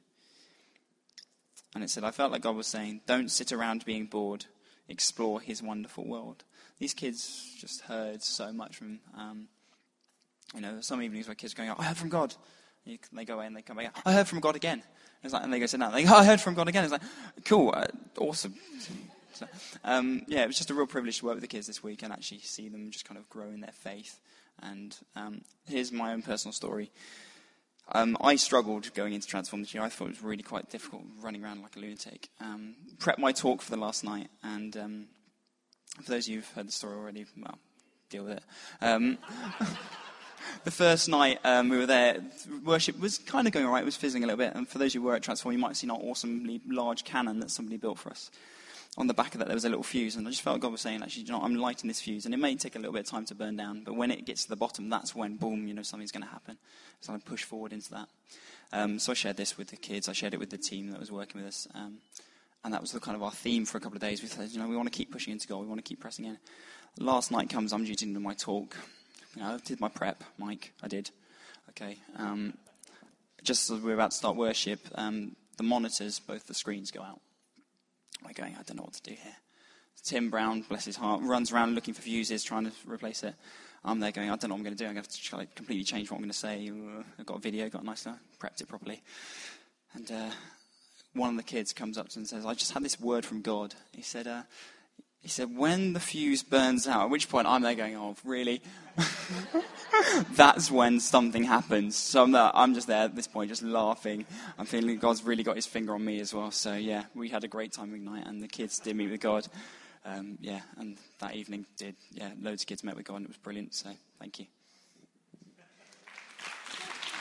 And 1.74 1.84
it 1.84 1.90
said, 1.90 2.04
I 2.04 2.10
felt 2.10 2.32
like 2.32 2.42
God 2.42 2.56
was 2.56 2.66
saying, 2.66 3.02
don't 3.06 3.30
sit 3.30 3.52
around 3.52 3.84
being 3.84 4.06
bored, 4.06 4.46
explore 4.88 5.40
his 5.40 5.62
wonderful 5.62 6.04
world. 6.06 6.44
These 6.78 6.94
kids 6.94 7.54
just 7.58 7.82
heard 7.82 8.22
so 8.22 8.52
much 8.52 8.76
from 8.76 9.00
um, 9.16 9.48
You 10.54 10.60
know, 10.60 10.80
some 10.80 11.02
evenings 11.02 11.28
where 11.28 11.34
kids 11.34 11.52
are 11.54 11.56
going, 11.56 11.70
I 11.70 11.84
heard 11.84 11.96
from 11.96 12.08
God. 12.08 12.34
You, 12.84 12.98
they 13.12 13.24
go 13.24 13.34
away 13.34 13.46
and 13.46 13.56
they 13.56 13.62
come 13.62 13.76
back, 13.76 13.96
I 14.04 14.12
heard 14.12 14.26
from 14.26 14.40
God 14.40 14.56
again. 14.56 14.82
It's 15.22 15.32
like, 15.32 15.44
and 15.44 15.52
they 15.52 15.60
go 15.60 15.66
sit 15.66 15.78
down. 15.78 15.92
They 15.92 16.04
go, 16.04 16.14
I 16.14 16.24
heard 16.24 16.40
from 16.40 16.54
God 16.54 16.66
again. 16.66 16.82
It's 16.82 16.92
like, 16.92 17.02
cool, 17.44 17.72
uh, 17.76 17.86
awesome. 18.18 18.54
So, 19.34 19.46
um, 19.84 20.22
yeah, 20.26 20.42
it 20.42 20.46
was 20.46 20.56
just 20.56 20.70
a 20.70 20.74
real 20.74 20.86
privilege 20.86 21.18
to 21.18 21.26
work 21.26 21.34
with 21.34 21.42
the 21.42 21.48
kids 21.48 21.66
this 21.66 21.82
week 21.82 22.02
and 22.02 22.12
actually 22.12 22.40
see 22.40 22.68
them 22.68 22.90
just 22.90 23.04
kind 23.04 23.18
of 23.18 23.28
grow 23.28 23.50
in 23.50 23.60
their 23.60 23.72
faith. 23.72 24.18
And 24.62 24.96
um, 25.16 25.42
here's 25.66 25.92
my 25.92 26.12
own 26.12 26.22
personal 26.22 26.52
story. 26.52 26.90
Um, 27.92 28.16
I 28.20 28.36
struggled 28.36 28.92
going 28.94 29.14
into 29.14 29.26
Transform 29.26 29.62
this 29.62 29.74
year. 29.74 29.82
I 29.82 29.88
thought 29.88 30.06
it 30.06 30.10
was 30.10 30.22
really 30.22 30.42
quite 30.42 30.70
difficult 30.70 31.02
running 31.20 31.42
around 31.42 31.62
like 31.62 31.76
a 31.76 31.80
lunatic. 31.80 32.28
Um, 32.40 32.76
prepped 32.98 33.18
my 33.18 33.32
talk 33.32 33.62
for 33.62 33.70
the 33.70 33.76
last 33.76 34.04
night, 34.04 34.28
and 34.44 34.76
um, 34.76 35.06
for 36.02 36.12
those 36.12 36.26
of 36.26 36.32
you 36.32 36.36
who've 36.36 36.52
heard 36.52 36.68
the 36.68 36.72
story 36.72 36.96
already, 36.96 37.26
well, 37.36 37.58
deal 38.08 38.24
with 38.24 38.36
it. 38.36 38.42
Um, 38.80 39.18
the 40.64 40.70
first 40.70 41.08
night 41.08 41.38
um, 41.44 41.68
we 41.68 41.78
were 41.78 41.86
there, 41.86 42.22
worship 42.64 42.98
was 43.00 43.18
kind 43.18 43.46
of 43.46 43.52
going 43.52 43.66
all 43.66 43.72
right. 43.72 43.82
It 43.82 43.86
was 43.86 43.96
fizzing 43.96 44.22
a 44.22 44.26
little 44.26 44.38
bit. 44.38 44.54
And 44.54 44.68
for 44.68 44.78
those 44.78 44.94
who 44.94 45.02
were 45.02 45.14
at 45.14 45.22
Transform, 45.22 45.52
you 45.52 45.58
might 45.58 45.68
have 45.68 45.76
seen 45.76 45.90
our 45.90 45.98
awesomely 45.98 46.60
large 46.68 47.04
cannon 47.04 47.40
that 47.40 47.50
somebody 47.50 47.76
built 47.76 47.98
for 47.98 48.10
us. 48.10 48.30
On 48.96 49.06
the 49.06 49.14
back 49.14 49.34
of 49.34 49.38
that, 49.38 49.46
there 49.46 49.54
was 49.54 49.64
a 49.64 49.68
little 49.68 49.84
fuse, 49.84 50.16
and 50.16 50.26
I 50.26 50.30
just 50.30 50.42
felt 50.42 50.60
God 50.60 50.72
was 50.72 50.80
saying, 50.80 51.02
actually, 51.02 51.22
you 51.22 51.32
know, 51.32 51.40
I'm 51.40 51.54
lighting 51.54 51.88
this 51.88 52.00
fuse, 52.00 52.24
and 52.24 52.34
it 52.34 52.38
may 52.38 52.56
take 52.56 52.74
a 52.74 52.78
little 52.78 52.92
bit 52.92 53.00
of 53.00 53.06
time 53.06 53.24
to 53.26 53.34
burn 53.34 53.56
down, 53.56 53.82
but 53.84 53.94
when 53.94 54.10
it 54.10 54.26
gets 54.26 54.42
to 54.44 54.48
the 54.48 54.56
bottom, 54.56 54.88
that's 54.88 55.14
when, 55.14 55.36
boom, 55.36 55.68
you 55.68 55.74
know, 55.74 55.82
something's 55.82 56.10
going 56.10 56.24
to 56.24 56.28
happen. 56.28 56.58
So 57.00 57.12
I 57.12 57.18
push 57.18 57.44
forward 57.44 57.72
into 57.72 57.90
that. 57.92 58.08
Um, 58.72 58.98
so 58.98 59.12
I 59.12 59.14
shared 59.14 59.36
this 59.36 59.56
with 59.56 59.68
the 59.68 59.76
kids. 59.76 60.08
I 60.08 60.12
shared 60.12 60.34
it 60.34 60.40
with 60.40 60.50
the 60.50 60.58
team 60.58 60.90
that 60.90 61.00
was 61.00 61.10
working 61.10 61.40
with 61.40 61.48
us. 61.48 61.68
Um, 61.74 61.98
and 62.64 62.74
that 62.74 62.80
was 62.80 62.92
the 62.92 63.00
kind 63.00 63.16
of 63.16 63.22
our 63.22 63.30
theme 63.30 63.64
for 63.64 63.78
a 63.78 63.80
couple 63.80 63.96
of 63.96 64.02
days. 64.02 64.22
We 64.22 64.28
said, 64.28 64.50
you 64.50 64.58
know, 64.58 64.68
we 64.68 64.76
want 64.76 64.92
to 64.92 64.96
keep 64.96 65.10
pushing 65.10 65.32
into 65.32 65.48
God. 65.48 65.60
We 65.60 65.66
want 65.66 65.78
to 65.78 65.88
keep 65.88 66.00
pressing 66.00 66.24
in. 66.24 66.38
Last 66.98 67.30
night 67.30 67.48
comes, 67.48 67.72
I'm 67.72 67.84
due 67.84 67.94
to 67.94 68.04
do 68.04 68.20
my 68.20 68.34
talk. 68.34 68.76
You 69.34 69.42
know, 69.42 69.54
I 69.54 69.58
did 69.64 69.80
my 69.80 69.88
prep, 69.88 70.22
Mike. 70.36 70.72
I 70.82 70.88
did. 70.88 71.10
Okay. 71.70 71.96
Um, 72.16 72.54
just 73.42 73.70
as 73.70 73.80
we 73.80 73.92
are 73.92 73.94
about 73.94 74.10
to 74.10 74.16
start 74.16 74.36
worship, 74.36 74.80
um, 74.96 75.36
the 75.56 75.62
monitors, 75.62 76.18
both 76.18 76.46
the 76.46 76.54
screens 76.54 76.90
go 76.90 77.02
out. 77.02 77.20
I'm 78.24 78.32
going, 78.32 78.54
I 78.58 78.62
don't 78.62 78.76
know 78.76 78.82
what 78.82 78.94
to 78.94 79.02
do 79.02 79.12
here. 79.12 79.36
Tim 80.02 80.30
Brown, 80.30 80.62
bless 80.62 80.84
his 80.84 80.96
heart, 80.96 81.22
runs 81.22 81.52
around 81.52 81.74
looking 81.74 81.94
for 81.94 82.02
fuses, 82.02 82.42
trying 82.42 82.64
to 82.64 82.72
replace 82.86 83.22
it. 83.22 83.34
I'm 83.84 84.00
there 84.00 84.12
going, 84.12 84.30
I 84.30 84.36
don't 84.36 84.48
know 84.48 84.54
what 84.54 84.58
I'm 84.58 84.64
going 84.64 84.76
to 84.76 84.84
do. 84.84 84.88
I'm 84.88 84.94
going 84.94 85.04
to 85.04 85.30
to 85.30 85.46
completely 85.54 85.84
change 85.84 86.10
what 86.10 86.16
I'm 86.16 86.22
going 86.22 86.30
to 86.30 86.36
say. 86.36 86.70
I've 87.18 87.26
got 87.26 87.38
a 87.38 87.40
video, 87.40 87.68
got 87.68 87.82
a 87.82 87.86
nice, 87.86 88.06
uh, 88.06 88.14
prepped 88.38 88.60
it 88.60 88.68
properly. 88.68 89.02
And 89.94 90.10
uh, 90.10 90.30
one 91.14 91.30
of 91.30 91.36
the 91.36 91.42
kids 91.42 91.72
comes 91.72 91.98
up 91.98 92.08
to 92.10 92.18
me 92.18 92.22
and 92.22 92.28
says, 92.28 92.46
I 92.46 92.54
just 92.54 92.72
had 92.72 92.82
this 92.82 93.00
word 93.00 93.24
from 93.24 93.42
God. 93.42 93.74
He 93.92 94.02
said, 94.02 94.26
uh, 94.26 94.42
he 95.22 95.28
said, 95.28 95.54
when 95.54 95.92
the 95.92 96.00
fuse 96.00 96.42
burns 96.42 96.88
out, 96.88 97.04
at 97.04 97.10
which 97.10 97.28
point 97.28 97.46
I'm 97.46 97.60
there 97.62 97.74
going, 97.74 97.94
oh, 97.94 98.16
really? 98.24 98.62
That's 100.32 100.70
when 100.70 100.98
something 100.98 101.44
happens. 101.44 101.94
So 101.94 102.22
I'm, 102.22 102.32
there, 102.32 102.50
I'm 102.54 102.72
just 102.72 102.86
there 102.86 103.04
at 103.04 103.14
this 103.14 103.26
point, 103.26 103.50
just 103.50 103.62
laughing. 103.62 104.24
I'm 104.58 104.64
feeling 104.64 104.96
God's 104.98 105.22
really 105.22 105.42
got 105.42 105.56
his 105.56 105.66
finger 105.66 105.94
on 105.94 106.04
me 106.04 106.20
as 106.20 106.32
well. 106.32 106.50
So 106.50 106.74
yeah, 106.74 107.04
we 107.14 107.28
had 107.28 107.44
a 107.44 107.48
great 107.48 107.72
time 107.72 107.94
Ignite, 107.94 108.26
and 108.26 108.42
the 108.42 108.48
kids 108.48 108.78
did 108.78 108.96
meet 108.96 109.10
with 109.10 109.20
God. 109.20 109.46
Um, 110.06 110.38
yeah, 110.40 110.60
and 110.78 110.96
that 111.18 111.34
evening 111.34 111.66
did, 111.76 111.96
yeah, 112.12 112.30
loads 112.40 112.62
of 112.62 112.68
kids 112.68 112.82
met 112.82 112.96
with 112.96 113.04
God, 113.04 113.16
and 113.16 113.26
it 113.26 113.28
was 113.28 113.36
brilliant. 113.36 113.74
So 113.74 113.90
thank 114.18 114.38
you. 114.38 114.46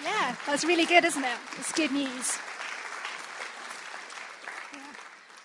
Yeah, 0.01 0.35
that's 0.47 0.63
really 0.63 0.85
good, 0.85 1.03
isn't 1.03 1.23
it? 1.23 1.37
It's 1.57 1.73
good 1.73 1.91
news. 1.91 2.37
Yeah. 4.73 4.79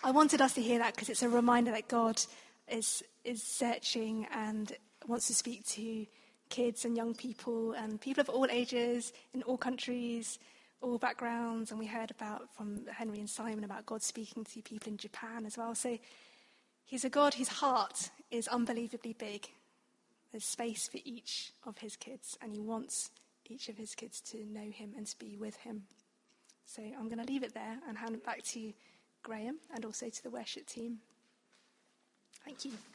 I 0.05 0.13
wanted 0.13 0.41
us 0.41 0.55
to 0.55 0.63
hear 0.63 0.79
that 0.79 0.95
because 0.95 1.09
it's 1.09 1.25
a 1.25 1.29
reminder 1.29 1.73
that 1.73 1.89
God 1.89 2.23
is, 2.69 3.03
is 3.25 3.43
searching 3.43 4.27
and 4.33 4.73
wants 5.07 5.27
to 5.29 5.35
speak 5.35 5.67
to 5.67 6.07
kids 6.49 6.85
and 6.85 6.97
young 6.97 7.15
people 7.15 7.73
and 7.73 8.01
people 8.01 8.21
of 8.21 8.29
all 8.29 8.47
ages 8.51 9.13
in 9.33 9.43
all 9.43 9.59
countries, 9.59 10.39
all 10.81 10.99
backgrounds. 10.99 11.71
And 11.71 11.79
we 11.79 11.87
heard 11.87 12.11
about 12.11 12.55
from 12.55 12.87
Henry 12.87 13.19
and 13.19 13.29
Simon 13.29 13.65
about 13.65 13.87
God 13.87 14.03
speaking 14.03 14.45
to 14.45 14.63
people 14.63 14.91
in 14.91 14.97
Japan 14.97 15.47
as 15.47 15.57
well. 15.57 15.75
So 15.75 15.99
he's 16.85 17.05
a 17.05 17.11
God 17.11 17.35
whose 17.35 17.49
heart 17.49 18.11
is 18.31 18.49
unbelievably 18.49 19.15
big. 19.19 19.49
There's 20.33 20.45
space 20.45 20.89
for 20.89 20.99
each 21.05 21.53
of 21.65 21.79
his 21.79 21.95
kids, 21.95 22.37
and 22.43 22.53
he 22.53 22.59
wants 22.59 23.11
each 23.47 23.69
of 23.69 23.77
his 23.77 23.95
kids 23.95 24.21
to 24.21 24.45
know 24.45 24.69
him 24.71 24.93
and 24.97 25.07
to 25.07 25.19
be 25.19 25.37
with 25.37 25.57
him. 25.57 25.85
So 26.67 26.83
I'm 26.83 27.09
going 27.09 27.25
to 27.25 27.33
leave 27.33 27.45
it 27.45 27.55
there 27.55 27.79
and 27.89 27.97
hand 27.97 28.15
it 28.15 28.25
back 28.25 28.43
to 28.43 28.73
Graham 29.23 29.59
and 29.75 29.85
also 29.85 30.09
to 30.09 30.23
the 30.23 30.31
worship 30.31 30.67
team. 30.67 30.99
Thank 32.45 32.65
you. 32.67 32.94